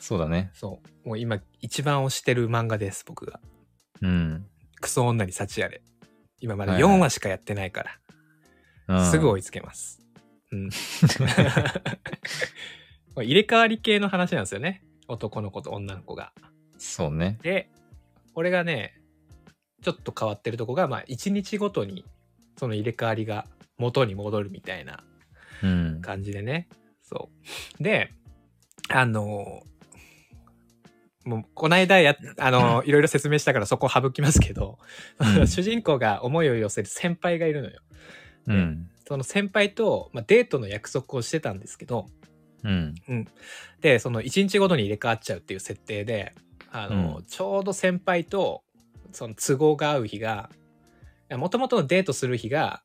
[0.00, 0.50] そうだね。
[0.54, 1.08] そう。
[1.08, 3.40] もう今、一番推してる漫画です、僕が。
[4.00, 4.46] うん。
[4.80, 5.82] クソ女に幸あれ。
[6.40, 7.84] 今まだ4はいはい話しかやってないか
[8.88, 10.00] ら、うんすぐ追いつけます。
[10.50, 10.70] うん。
[13.16, 14.82] 入れ替わり系の話なんですよね。
[15.06, 16.32] 男の子と女の子が。
[16.78, 17.38] そうね。
[17.42, 17.70] で、
[18.34, 18.98] これがね、
[19.82, 22.04] ちょっと変わってるとこが、まあ、1日ごとに、
[22.58, 23.46] その入れ替わりが
[23.78, 25.04] 元に戻るみたいな
[25.62, 26.00] うん。
[26.02, 26.68] 感じでね。
[27.12, 27.28] そ
[27.78, 27.82] う。
[27.82, 28.10] で、
[28.88, 29.62] あの
[31.24, 34.78] もう、こないだや、あのいろいろ説明したからそこ省きますけど、
[35.18, 37.80] うん 主人公が思いを寄せる先輩がいるのよ。
[38.46, 38.90] うん。
[39.06, 42.06] その先輩と、まあ、デートの約束をしてたんですけど、
[42.64, 42.94] うん。
[43.80, 46.32] で、その1日ごとに入れ替わっちゃうっていう設定で、
[46.70, 48.64] あの、うんちょうど先輩と、
[49.12, 50.50] その都合が合う日が、
[51.30, 52.82] もともとのデートする日が、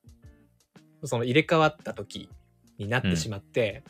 [1.03, 2.29] その入れ替わった時
[2.77, 3.83] になってしまって、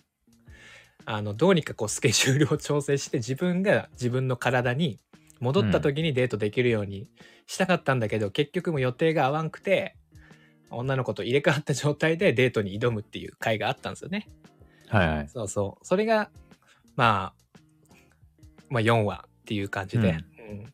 [1.10, 5.00] あの、どうにかこうスケジュールを調整して自分が自分の体に
[5.40, 7.08] 戻った時にデートできるように
[7.48, 9.96] したかったんだけど、結局もう予定が合わんくて、
[10.70, 14.28] 女の子と入れ替わった状態でデートに挑むっていう回があったんですよね。
[14.90, 15.30] はいはい。
[15.30, 15.86] そうそう。
[15.86, 16.30] それが、
[16.98, 17.60] まあ、
[18.70, 20.18] まあ4話っていう感じで。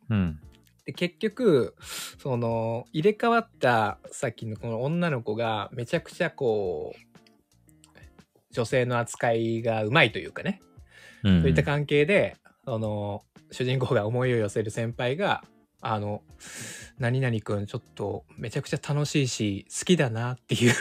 [0.10, 0.40] うんうん。
[0.86, 1.76] で結局、
[2.18, 7.13] その、入れ替わったさっきのこの女の子がめちゃくちゃこう、
[8.54, 10.62] 女性の扱いがうまいというかね。
[11.24, 11.42] うん。
[11.42, 15.44] そういった関係で、その、主人公が思いを寄せる先輩が、
[15.82, 16.22] あの、
[16.98, 20.74] 何々くんちょっとめちゃくちゃ楽しいし、好きだなっていう、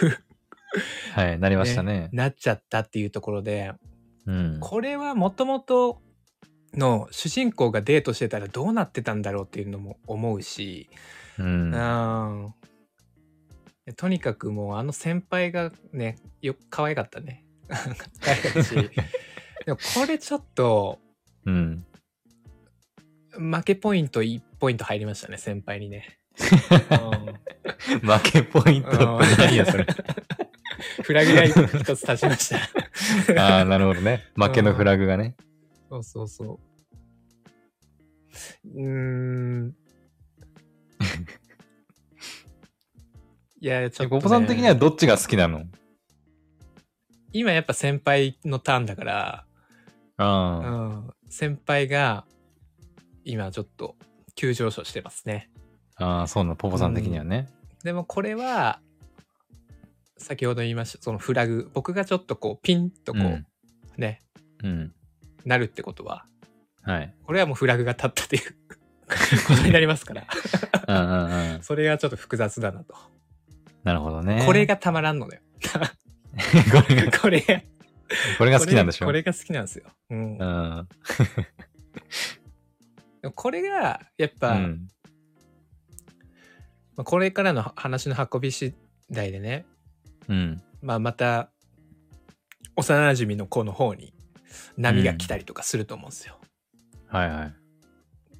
[1.15, 2.09] はい、なりましたね。
[2.13, 3.73] なっちゃったっていうところで、
[4.27, 4.59] うん。
[4.61, 6.01] これはもともと
[6.75, 10.89] の主人公がデートしてたらどうなってたんだろうっていうのも思うし、
[11.39, 11.75] うん。
[11.75, 12.55] うん
[13.97, 17.45] とにかくもうあの先輩がねよ可愛かったね
[18.63, 18.75] し
[19.65, 20.99] でもこれちょっと
[21.47, 21.85] うん。
[23.35, 29.87] 負けポイント1ポイント入りましたね先輩にね、 負けポイントって何やそれ。
[31.03, 32.59] フラグが一つ立ちました。
[33.41, 34.25] ああ、なるほどね。
[34.37, 35.35] 負けのフラグがね。
[35.89, 36.59] そうそうそう。
[38.75, 39.75] うーん。
[43.61, 44.19] いや、ちょっと、ね。
[44.19, 45.65] お子さん的にはどっちが好きなの？
[47.33, 49.45] 今やっぱ先輩のターンだから、
[50.19, 52.25] うあん、先輩が
[53.25, 53.97] 今ちょっと
[54.35, 55.51] 急上昇してますね。
[55.97, 57.49] あ、ああ、そうなの、ポポさん的にはね。
[57.85, 58.81] でもこれは、
[60.19, 63.47] 先ほど言いました、そのフラグ、僕がちょっとこうピンとこう、うん
[63.97, 64.21] ね、
[64.63, 64.93] うん。
[65.45, 66.25] なるってことは、
[66.83, 67.15] はい。
[67.25, 68.43] これはもうフラグが立ったっていう
[69.47, 70.27] ことになりますから、
[70.89, 71.63] うんうんうん。
[71.63, 72.95] それがちょっと複雑だなと。
[73.85, 74.45] なるほどね。
[74.47, 75.43] これがたまらんのだよ。
[76.73, 77.63] これが、これが、
[78.39, 79.07] これが好きなんでしょ？
[79.07, 79.85] これこれが好きなんですよ。
[80.11, 80.89] うん。
[83.35, 84.89] これが、やっぱ、うん。
[86.97, 88.75] まあこれからの話の運び次
[89.11, 89.67] 第でね、
[90.29, 90.63] うん。
[90.83, 91.51] まあ、また
[92.77, 94.15] 幼馴染の子の方に
[94.77, 96.39] 波が来たりとかすると思うんですよ。
[97.09, 97.55] はいはい。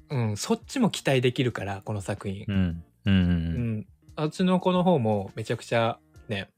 [0.09, 2.45] うん、そっちも期待できるからこの作品。
[2.47, 2.83] うん。
[3.05, 6.49] うんううんん、あっちの子の方もめちゃくちゃね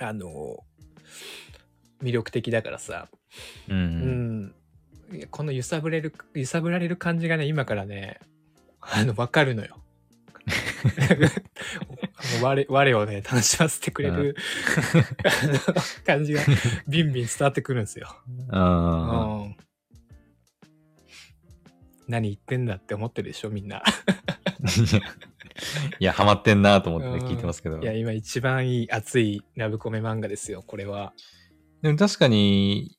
[0.00, 0.64] あの
[2.02, 3.08] 魅力的だからさ、
[3.68, 3.76] うん。
[3.76, 4.54] ううん
[5.30, 8.18] この揺さぶれる揺さぶられる感じがね今からね
[8.80, 9.76] あの分かるのよ。
[12.42, 14.34] 我我をね楽しませてくれる、
[16.04, 16.40] 感じが
[16.88, 18.08] ビンビン伝わってくるんですよ。
[18.50, 19.44] うん。
[19.44, 19.56] うん
[22.08, 23.82] 何言ってんだって思ってるでしょみんな。
[25.98, 27.78] いや、ハマってんなと思ってね聞いてますけど。
[27.78, 31.12] いや今一番いい熱いラブコメ漫画ですよこれは。
[31.82, 32.96] でも確かに、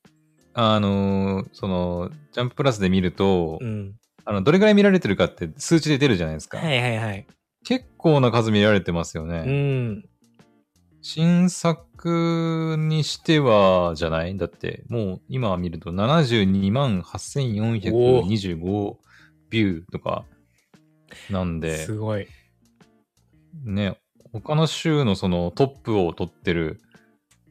[0.54, 3.95] あの、その、ジャンププラスで見ると、うん。
[4.26, 6.58] あの、どれぐらい見られてるかって数値で出るじゃないですか。
[6.58, 7.28] はいはいはい。
[7.66, 9.39] 結構な数見られてますようね。
[9.41, 10.04] ん。
[11.01, 14.38] 新作にしては、じゃない？
[14.38, 18.97] だって、もう今見ると72万8425
[19.49, 20.26] ビューとか
[21.30, 22.28] なんで、すごい。
[23.66, 23.97] ね、
[24.32, 26.82] 他の週のそのトップを取ってる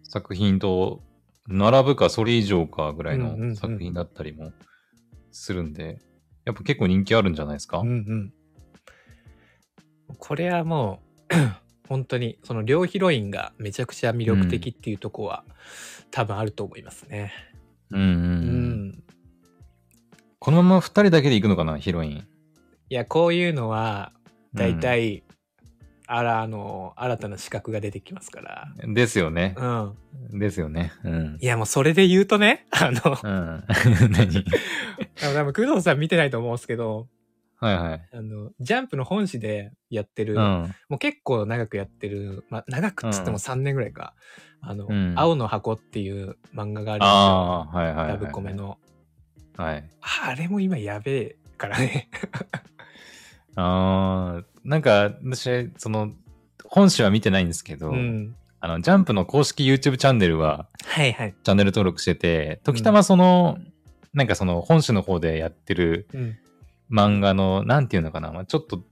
[0.03, 1.01] 作品と
[1.49, 4.53] 並ぶかそれ以上かぐらいの作品だったりも
[5.31, 6.01] するんで、
[6.45, 8.33] やっぱ結構人気あるんじゃないですか、うんうん。
[10.19, 11.01] これはも
[11.31, 11.35] う
[11.89, 15.45] 本当にその両ヒロインがめちゃくちゃ魅力的っていうとこは、
[16.11, 17.33] 多分あると思いますね。
[17.91, 19.05] ううんうんうんん。
[20.39, 22.27] このまま二人だけで行くのかな、ヒロイン。
[22.89, 24.13] いやこういうのは
[24.55, 25.23] 大体、
[26.15, 28.73] あらあの新たな資格が出てきますから。
[28.83, 29.55] うんですよね。
[29.57, 29.67] う
[30.37, 30.39] ん。
[30.39, 30.93] ですよね。
[31.05, 31.39] うん。
[31.41, 33.65] いやもうそれで言うとね、 あの、うん。
[34.13, 34.45] 何？
[35.35, 37.09] 多分工藤さん見てないと思うんですけど、
[37.61, 38.09] はいはい。
[38.13, 40.75] あの、ジャンプの本誌でやってる、うん。
[40.89, 44.15] もう結構長くやってる、まあ、長くっつってもうん3年ぐらいか、
[44.61, 47.13] あの、うん青の箱っていう漫画があるんですよ。
[47.13, 48.09] ああ、はいはいはい。
[48.09, 48.53] ラブコメ。
[48.53, 48.79] の。
[49.57, 49.85] はい。
[50.27, 52.11] あれも今やべえからね。
[53.55, 56.13] ああ、なんか、私、その、
[56.65, 58.35] 本誌は見てないんですけど、うん。
[58.61, 61.35] あの、ジャンプの公式 YouTube チャンネルは、はいはい。
[61.43, 63.59] チャンネル登録してて、時たまその、
[64.15, 66.39] なんかその本誌の方でやってるうん。
[66.91, 68.83] 漫画の、なんていうのかな、まあ、ちょっと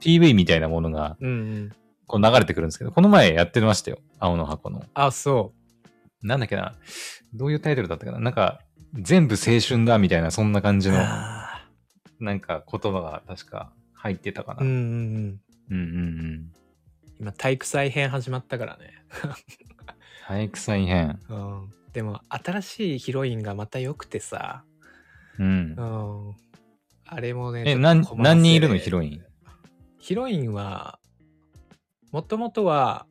[0.00, 1.32] PV みたいなものがうんう
[1.66, 1.72] ん。
[2.06, 3.98] こう流れてくるんですけど、この前やってましたよ。
[4.18, 4.84] 青の箱の。
[4.94, 5.52] あ、そ
[6.22, 6.74] なんだっけな。
[7.34, 8.18] どういうタイトルだったかな。
[8.20, 8.60] なんか、
[8.94, 10.80] 全部青春だみたいな、そんな感う。
[10.80, 11.62] じの、あ
[12.20, 13.72] なんか言葉が確か
[14.06, 14.60] 入ってたかな。
[14.60, 15.40] ーうんうんうん。
[15.70, 16.52] うんうんうん。
[17.20, 18.92] 今、体育祭編始まったからね。
[20.26, 21.18] 体育祭編。
[21.28, 21.72] うん。
[21.92, 24.64] でも、新しいヒロインがまた良くてさ、
[25.38, 25.82] うんう。
[26.30, 26.34] ん。
[27.06, 29.24] あれもね、え、ちょっとなん困らせ何人いるのヒロイン？
[29.98, 30.98] ヒロインは、
[32.12, 33.06] もともとは、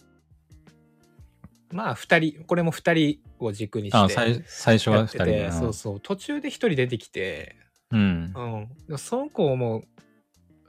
[1.71, 5.51] まあ、二人、これも二人を軸にあ、して最最初やは二人で。
[5.51, 7.55] そうそう、途中で一人出てきて、
[7.91, 7.99] うん。
[7.99, 8.67] うん。
[8.87, 9.83] でもその子も、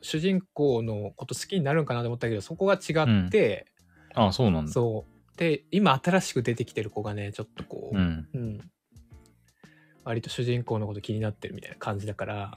[0.06, 3.66] 主人公のこと好きになるんかなと思ったけど、そこが違って、
[4.14, 4.72] あ、そうなんだ。
[4.72, 5.38] そう。
[5.38, 8.28] で、今新しく出てきてる子がね、ちょっとこう、うん。
[8.32, 8.60] うん。
[10.04, 12.54] 割と主人公のこと気になってるみたいな感じだから、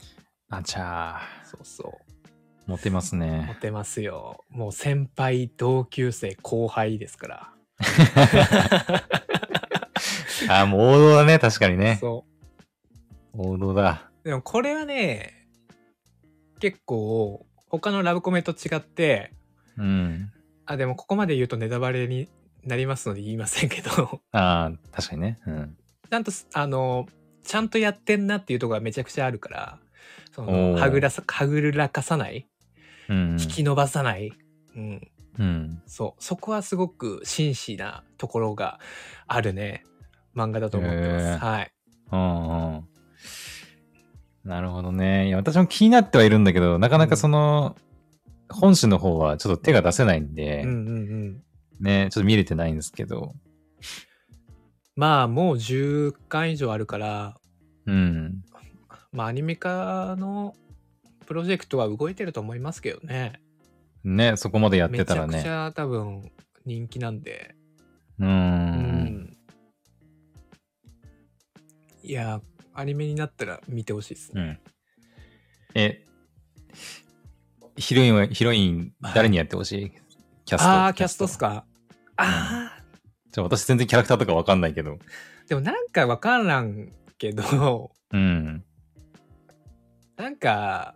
[0.48, 2.70] あ、じゃあ、そうそう。
[2.70, 3.56] モテますモね。
[3.60, 4.44] テますよ。
[4.48, 7.52] もう先輩、同級生、後輩ですから。
[10.62, 11.98] あ、もう王道だね、確かにね。
[12.00, 12.24] そ
[13.32, 14.10] 王道だ。
[14.24, 14.28] う。
[14.28, 15.39] でもこれはね、
[16.60, 19.32] 結構、他のラブコメと違って、
[19.76, 20.30] うん。
[20.66, 22.28] あ、でもここまで言うとネタバレに
[22.64, 25.40] なりますので言いませんけど、あ確かにね。
[25.46, 25.76] うん。
[26.08, 27.08] ちゃんとす、あの、
[27.42, 29.78] ちゃんとやってんなっていうところがめちゃくちゃあるから、
[30.32, 32.46] そおの、ーはぐらさ、はぐらかさない、
[33.08, 33.36] うん。
[33.40, 34.32] 引き伸ばさない、
[34.76, 35.10] うん。
[35.38, 35.82] うん。
[35.86, 36.22] そう。
[36.22, 38.78] そこはすごく真摯なところが
[39.26, 39.84] あるね。
[40.36, 41.24] 漫画だと思ってます。
[41.24, 41.72] へーはい。
[42.12, 42.89] うんうん。
[44.50, 45.28] なるほどね。
[45.28, 47.76] いや、私も気になってはいるんだけど、なかなかその、
[48.48, 51.42] 本誌の方はちょっと手が出せないんで、うんうんうん。
[51.78, 53.36] ね、ちょっと見れてないんですけど、
[54.96, 57.36] まあ、もう10巻以上あるから、
[57.86, 58.42] うん。
[59.12, 60.56] まあ、アニメ化の
[61.26, 63.40] プロジェクトは動いてると思いますけどね。
[64.02, 65.38] ね、そこまでやっめちてたらね。
[65.38, 66.28] ゃくちゃ多分
[66.66, 67.54] 人気なんで。
[68.18, 68.26] うー。。
[68.26, 69.36] うん
[72.02, 72.40] いや、
[72.74, 74.42] アニメになったら見てほしいですね。
[74.42, 74.58] うん。
[75.74, 76.04] え、
[77.76, 79.90] ヒロインは、ヒロイン誰にやってほしい？
[80.44, 80.68] キャスト。
[80.68, 81.64] ああ、キャストっすか？
[82.16, 82.82] ああ、
[83.30, 84.98] じゃあ私全然キャラクターとかわかんないけど。
[85.48, 88.64] でもなんかわからんけど、うん。
[90.16, 90.94] なんか、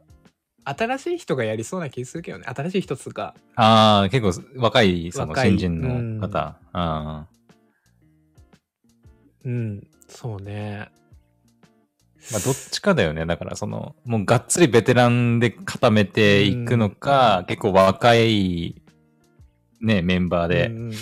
[0.64, 2.44] 新しい人がやりそうな気するけどね。
[2.46, 3.34] 新しい人っつうか。
[3.54, 6.58] ああ、結構若い、その若い新人の方。
[6.72, 7.26] あ
[9.44, 10.88] うん、そうね。
[12.30, 13.26] ーまあ、どっちかだよね。
[13.26, 18.82] だから、その、もうがっつりベテランで固めていくのか、結構若い、
[19.80, 20.94] ね、メンバーでうんうんうん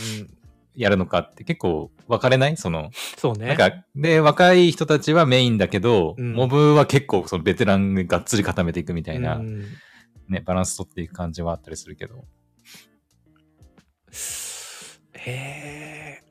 [0.74, 2.56] やるのかって結構分かれない？
[2.56, 3.48] その、そうね。
[3.48, 9.66] なんか、で、若い人たちはメインだけど、うんモブは結構そのベテランでがっつり固めていくみたいな、うん
[10.30, 12.24] ね、バランス取っていく感じはあったりするけど。
[15.12, 16.22] へえ。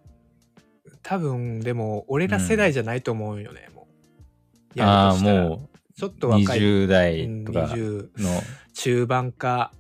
[1.04, 3.70] 多分、でも、俺ら世代じゃないと思うよね、
[4.76, 6.60] やるとしたらもちょっとう若い。
[6.60, 8.42] 20うん代とか20の、
[8.74, 9.72] 中盤か、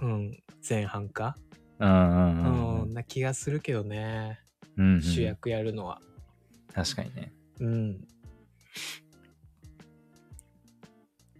[0.00, 1.36] うん、前半か、
[1.78, 4.40] うんうんうんう、うんんな気がするけどね。
[4.76, 6.00] うんうん主役やるのは。
[6.72, 7.32] 確かにね。
[7.60, 8.00] うん。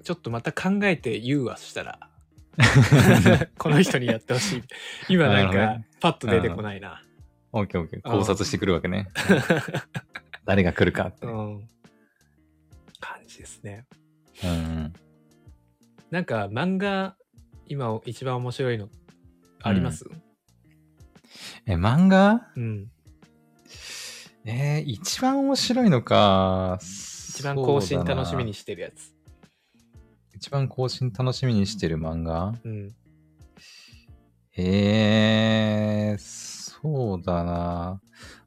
[0.02, 2.10] ちょっとまた考えて言うわ、そしたら。
[3.56, 4.62] この人にやってほしい。
[5.08, 7.02] 今なんかパッと出てこないな。
[7.52, 8.02] オッケーオッケー。
[8.02, 9.08] 考察してくるわけね。
[10.44, 11.26] 誰が来るかって。
[11.26, 11.68] ううん
[13.38, 13.86] ですね。
[14.44, 14.92] うん
[16.10, 17.16] なんか漫画、
[17.66, 18.88] 今一番面白いの
[19.62, 20.06] あります？
[21.66, 22.50] え、漫画？
[22.56, 22.90] うん。
[24.44, 26.78] えー一番面白いのか。
[26.80, 29.12] 一番更新楽しみにししてるやつ。
[30.34, 32.54] 一番更新楽しみにしてる漫画？
[32.64, 32.94] うん。
[34.56, 38.00] えー、そうだな。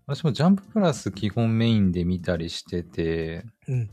[0.08, 3.90] 私もジャンププラス基本メインで見たりしてて、うん。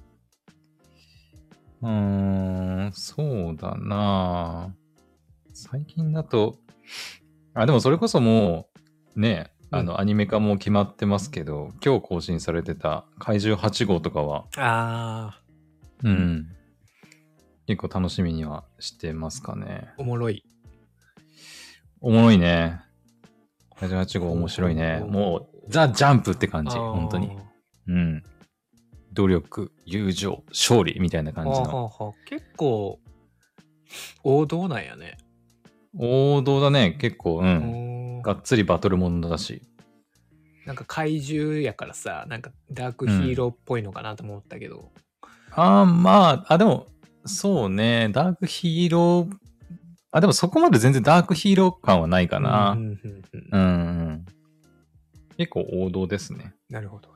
[1.82, 4.74] うーん、そうだな。
[5.52, 6.58] 最近だと、
[7.54, 8.68] あ、でもそれこそも
[9.16, 15.40] う、ね、あの、うんアニメ化も決まってますけど、今日更新されてた怪獣8号とかは、あ
[16.04, 16.46] うん、
[17.66, 19.88] 結構楽しみにはしてますかね。
[19.98, 20.44] ー、おもろい。
[22.00, 22.80] おもろいね。
[23.78, 25.04] 怪獣8号面白いね。
[25.06, 27.36] もう、ザ・ジャンプって感じ、本当に。。
[27.88, 28.22] うん。
[29.18, 31.74] 努力、友情、勝利みたいな感じはあの。
[31.74, 33.00] はあはあ結構、
[34.22, 35.16] 王道なんやね。
[35.98, 37.42] 王道だね、結構、う。
[37.42, 39.62] うんんがっつりバトルものだし。
[40.66, 44.92] なんか怪獣やからさ、なんかダークヒーローっぽいのかなと思ったけど。
[45.50, 46.86] ああ、まあ、あ、でも、
[47.24, 49.36] そうね、ダークヒーロー、
[50.12, 52.72] あ、でもそこまで全然ダークヒーロー感はないかな。
[52.72, 54.26] うんん、ううんうんうんうん。
[55.36, 56.54] 結構王道ですね。
[56.70, 57.08] なるほど。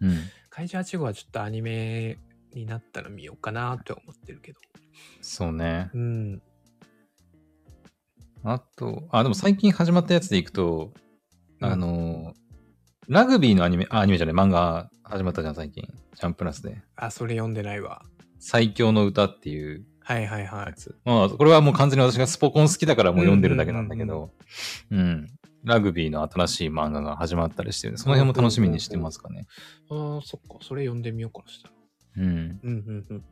[0.00, 0.18] うん。
[0.58, 2.18] 怪獣8号はちょっとアニメ
[2.52, 4.58] になったら見ようかなって思ってるけど。
[5.20, 5.88] そうね。
[5.94, 6.42] うん。
[8.42, 10.92] あと、あ、でも最近始まったやつでいくと、
[11.60, 12.34] うんあの、
[13.06, 15.84] ラグビーのアニメ、あ、アニメじゃない、漫画始まったじゃん、最近。
[16.16, 16.82] ジャンプラスで。
[16.96, 18.02] あ、それ読んでないわ。
[18.40, 20.74] 最強の歌っていうはいはいはい。
[21.04, 24.32] まあ、これはもう完全に私がスポコン好きだからもう読んでるだけなんだけど、
[24.90, 25.28] うん。
[25.64, 29.46] ラグビーの新しい漫画が始まったりしてるその辺も楽しみにしてますかね。
[29.90, 30.64] ああ、そっか。
[30.64, 31.74] それ読んでみようかなしたら。
[32.18, 32.24] うん。
[32.24, 33.24] うんうんうん。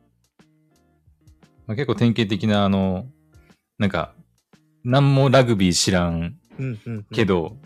[1.66, 3.06] まあ、結構典型的な、あの、
[3.78, 4.14] なんか、
[4.84, 7.04] 何もラグビー知らんうんうん、うん。
[7.12, 7.56] けど、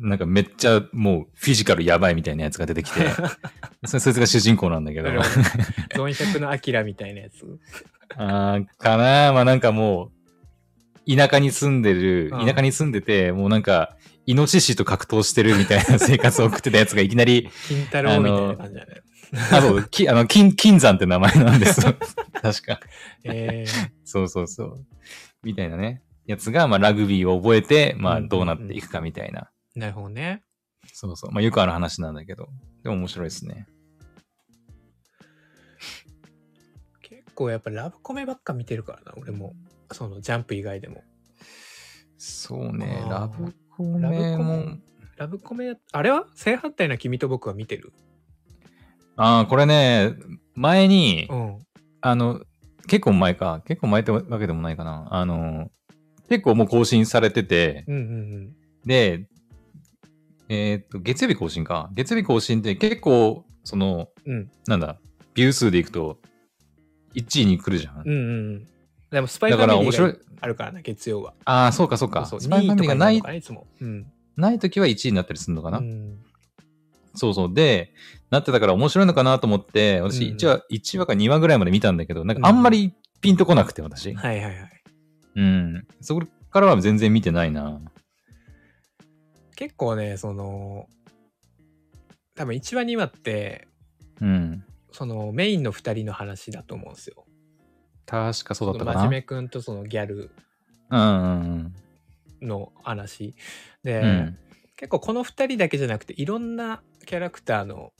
[0.00, 3.10] なんかめっちゃもうフィジカルやばいみたいなやつが出てきて、
[3.84, 7.44] そそいつが主人公なんだけどゾン100のアキラみたいなやつ。
[8.16, 10.10] あーかなまあなんかも
[11.06, 13.96] う、田舎に住んでる、うん田舎に住んでて、もうなんか、
[14.30, 19.02] イノシシと格闘してるみたいな生活を送ってたやつがいきなり、金太郎みたいな感じだね。
[19.52, 21.80] あ、そう、きあの、金、金山って名前なんです。
[22.40, 22.80] 確か。
[23.24, 24.86] えー、そうそうそう。
[25.42, 26.02] みたいなね。
[26.26, 29.50] やつが、まあラグビーを覚えて、まあうんどうなっていくかみたいな。
[29.74, 30.44] なるほどね。
[30.92, 31.32] そうそう。
[31.32, 32.48] まあよくある話なんだけど。
[32.84, 33.66] でも面白いですね。
[37.02, 39.54] 結構やっぱラブコメばっか見てるからな、俺も。
[39.90, 41.02] そのジャンプ以外でも。
[42.16, 43.02] そうね、
[43.82, 44.78] あーラブコメも。
[45.16, 46.26] ラブコメ、あれは？
[46.34, 47.92] 正反対な君と僕は見てる？
[49.16, 50.14] ああ、これね、
[50.54, 51.58] 前に、うん。
[52.00, 52.40] あの、
[52.86, 53.62] 結構前か。
[53.66, 55.08] 結構前ってわけでもないかな。
[55.10, 55.70] あの、
[56.28, 58.56] 結構もう更新されてて、うんうん
[58.86, 59.26] で、
[60.48, 61.90] えーっと、月曜日更新か。
[61.92, 64.32] 月曜日更新って結構、その、うん。
[64.32, 64.50] うん。
[64.66, 64.98] なんだ、
[65.34, 66.18] ビュー数でいくと、
[67.14, 68.02] 1位に来るじゃん。
[68.04, 68.66] うんうんうん。
[69.10, 70.18] でも、スパイだファミリーが。
[70.40, 71.34] あるからな、月曜は。
[71.44, 72.26] ああ、そうかそうか。
[72.26, 72.48] そうそう。
[72.48, 73.66] スパイファミリーがない2位とかにるのか、いつも。
[73.80, 74.12] うん。
[74.36, 75.78] ない時は1位になったりするのかな？
[75.78, 76.18] うん
[77.14, 77.52] そうそう。
[77.52, 77.92] で、
[78.30, 84.14] なってたから面白いのかなと思って、私うん1話、1話か2話ぐらいまで見たんだけど、なんかあんまりピンとこなくて、私。
[84.14, 84.70] はいはいはい。
[85.34, 85.86] うん。
[86.00, 87.80] そこからは全然見てないな。
[89.56, 90.86] 結構ね、その、
[92.36, 93.66] 多分1話2話って、
[94.20, 94.64] うん。
[94.92, 97.24] そのメインの2人の話だと思うんですよ。
[98.10, 98.98] 確かそうだったかな。
[98.98, 100.30] 真面目くんとそのギャル
[100.90, 101.04] うんう
[101.58, 101.74] ん
[102.42, 103.34] の話。
[103.84, 104.04] うで、ん。
[104.04, 104.38] うん。
[104.76, 107.92] 結構この2人だけじゃなくていろんなキャラクターの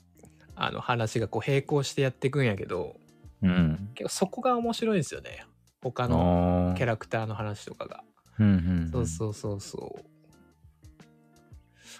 [0.56, 2.96] あの話がこう並行してやっていくんやけど
[3.42, 3.90] うん。
[3.94, 5.44] 結構そこが面白いんですよね
[5.82, 8.02] 他のあキャラクターの話とかが、
[8.38, 8.56] うんう
[8.86, 8.90] ん。
[8.90, 10.04] そうそうそうそう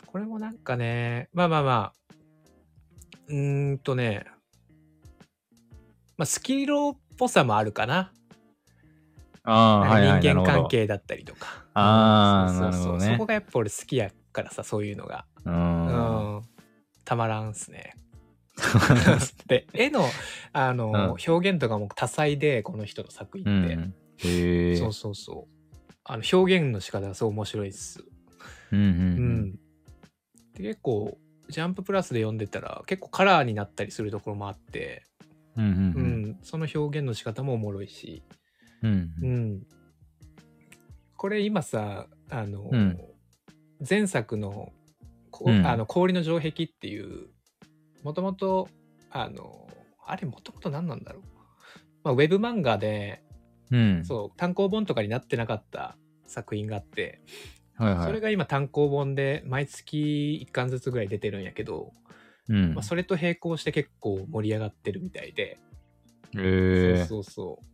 [0.06, 2.14] これもなんかねまあまあまあ
[3.28, 4.24] うーんとね
[6.16, 8.12] まあスキロっぽさもあるかな。
[9.44, 10.20] ああ、はいはい。
[10.22, 10.44] 人間。
[10.44, 11.66] 関係だったりとか。
[11.74, 12.96] あーそうそうそう。
[12.96, 13.12] なるほどね。
[13.12, 15.26] そこがやっぱ俺好きやからさそういうのが。
[15.44, 15.50] う。
[15.50, 16.36] うん。
[16.38, 16.42] ん
[17.04, 17.94] たまらんっすね。
[19.46, 20.04] で絵の
[20.52, 21.32] あの、うん。
[21.32, 23.94] 表現とかも多彩でこの人の作う品って、ん。
[24.18, 24.76] へえ。
[24.76, 25.92] そうそうそう。
[26.04, 28.02] あの表現の仕方がすごい面白いっす。
[28.72, 29.52] うんううん、ん。
[30.54, 31.18] で結構
[31.50, 35.04] ジャンププラスで読んでたら結構カラーになったりするところもあって、
[35.56, 35.64] うん。
[35.64, 38.22] うんううんんその表現の仕方もおもろいし、
[38.82, 38.90] うん。
[38.90, 39.54] ううん。
[39.56, 39.62] ん、
[41.16, 42.98] これ今さあの、うん
[43.88, 44.72] 前作の
[45.30, 47.28] こうんあの氷の城壁っていう
[48.02, 48.68] もともと
[49.10, 49.66] あの
[50.06, 51.22] あれもともと何なんだろう、
[52.04, 53.22] まあ、ウェブ漫画で
[53.70, 54.04] うん。
[54.04, 55.96] そう単行本とかになってなかった
[56.26, 57.22] 作品があって、
[57.76, 58.06] はいはい。
[58.06, 61.92] それが今単行本で毎月1巻ずつぐらい出てるんやけど、
[62.50, 65.58] うんまあ、それと並行して結構盛り上がってるみたいで、へ
[66.36, 67.06] え。
[67.08, 67.70] そうそうそう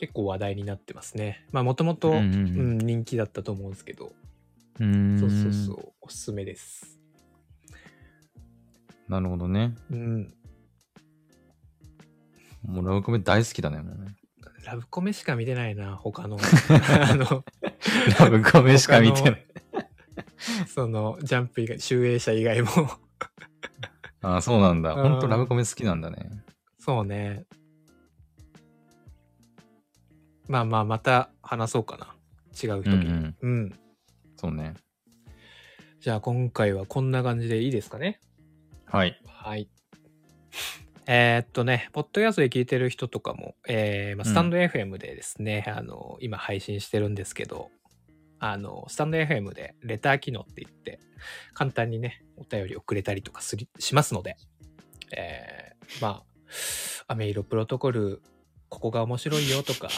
[0.00, 4.12] 結構話題になってますねまあもともと人気だったと思うんですけど、
[4.80, 5.18] うん。
[5.20, 6.98] そうそうそうおすすめです
[9.08, 9.74] なるほどね。
[9.90, 10.34] うん
[12.66, 13.78] もうラブコメ大好きだね。
[13.78, 14.16] もうね
[14.64, 17.44] ラブコメしか見てないな他の あの
[18.18, 19.46] ラブコメしか見てない。
[20.68, 22.68] そのジャンプ以外集英社以外も
[24.22, 24.94] ああ、そうなんだ。
[24.94, 26.30] うんほんとラブコメ好きなんだね。
[26.78, 27.44] そうね
[30.46, 32.14] まあまあまた話そうかな
[32.62, 33.78] 違う時にうんうん
[34.36, 34.74] そうね。
[36.00, 38.20] じゃあ今回はこんな感じでいいですかね
[38.84, 39.18] はい。
[39.26, 39.68] はい。
[41.06, 47.70] えーっとね、ポッドキャストで聞いてる人とかも、えーまあ、うんスタンド FM でですね、あの、今配信してるんですけど、
[48.46, 51.00] あの、スタンド FM でレター機能って言って、
[51.54, 54.36] 簡単にね、お便りをくれたりとかすりしますので、
[55.16, 56.24] えーま
[57.08, 58.20] あ、アメイロプロトコル、
[58.68, 59.88] ここが面白いよとか、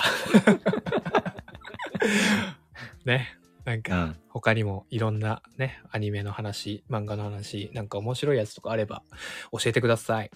[3.04, 4.16] ね、なんか、うん。
[4.28, 9.02] 他にもいろんなね、アニメの話、漫画の話、なんか面白いやつとかあれば
[9.50, 10.30] 教えてください。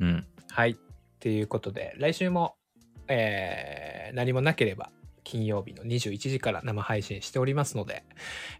[0.00, 0.26] うん。
[0.50, 0.76] はい。
[1.18, 2.56] ということで、来週も、
[3.08, 4.90] えー何もなければ、
[5.28, 8.02] 金曜日の21時から生配信しておりますので、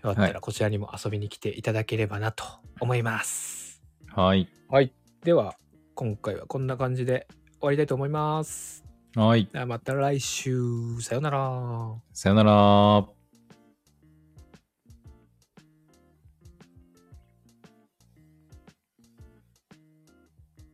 [0.04, 2.44] よかったはらこちらにも遊びに来ていただければなと
[2.78, 3.82] 思います。
[4.14, 4.48] はい。
[4.68, 4.92] はい。
[5.24, 5.54] では、
[5.94, 8.84] 今回はこんな感じで終わりたいと思います。
[9.14, 9.48] はい。
[9.50, 11.94] ではまた来週、さようなら。
[12.12, 13.17] さよなら。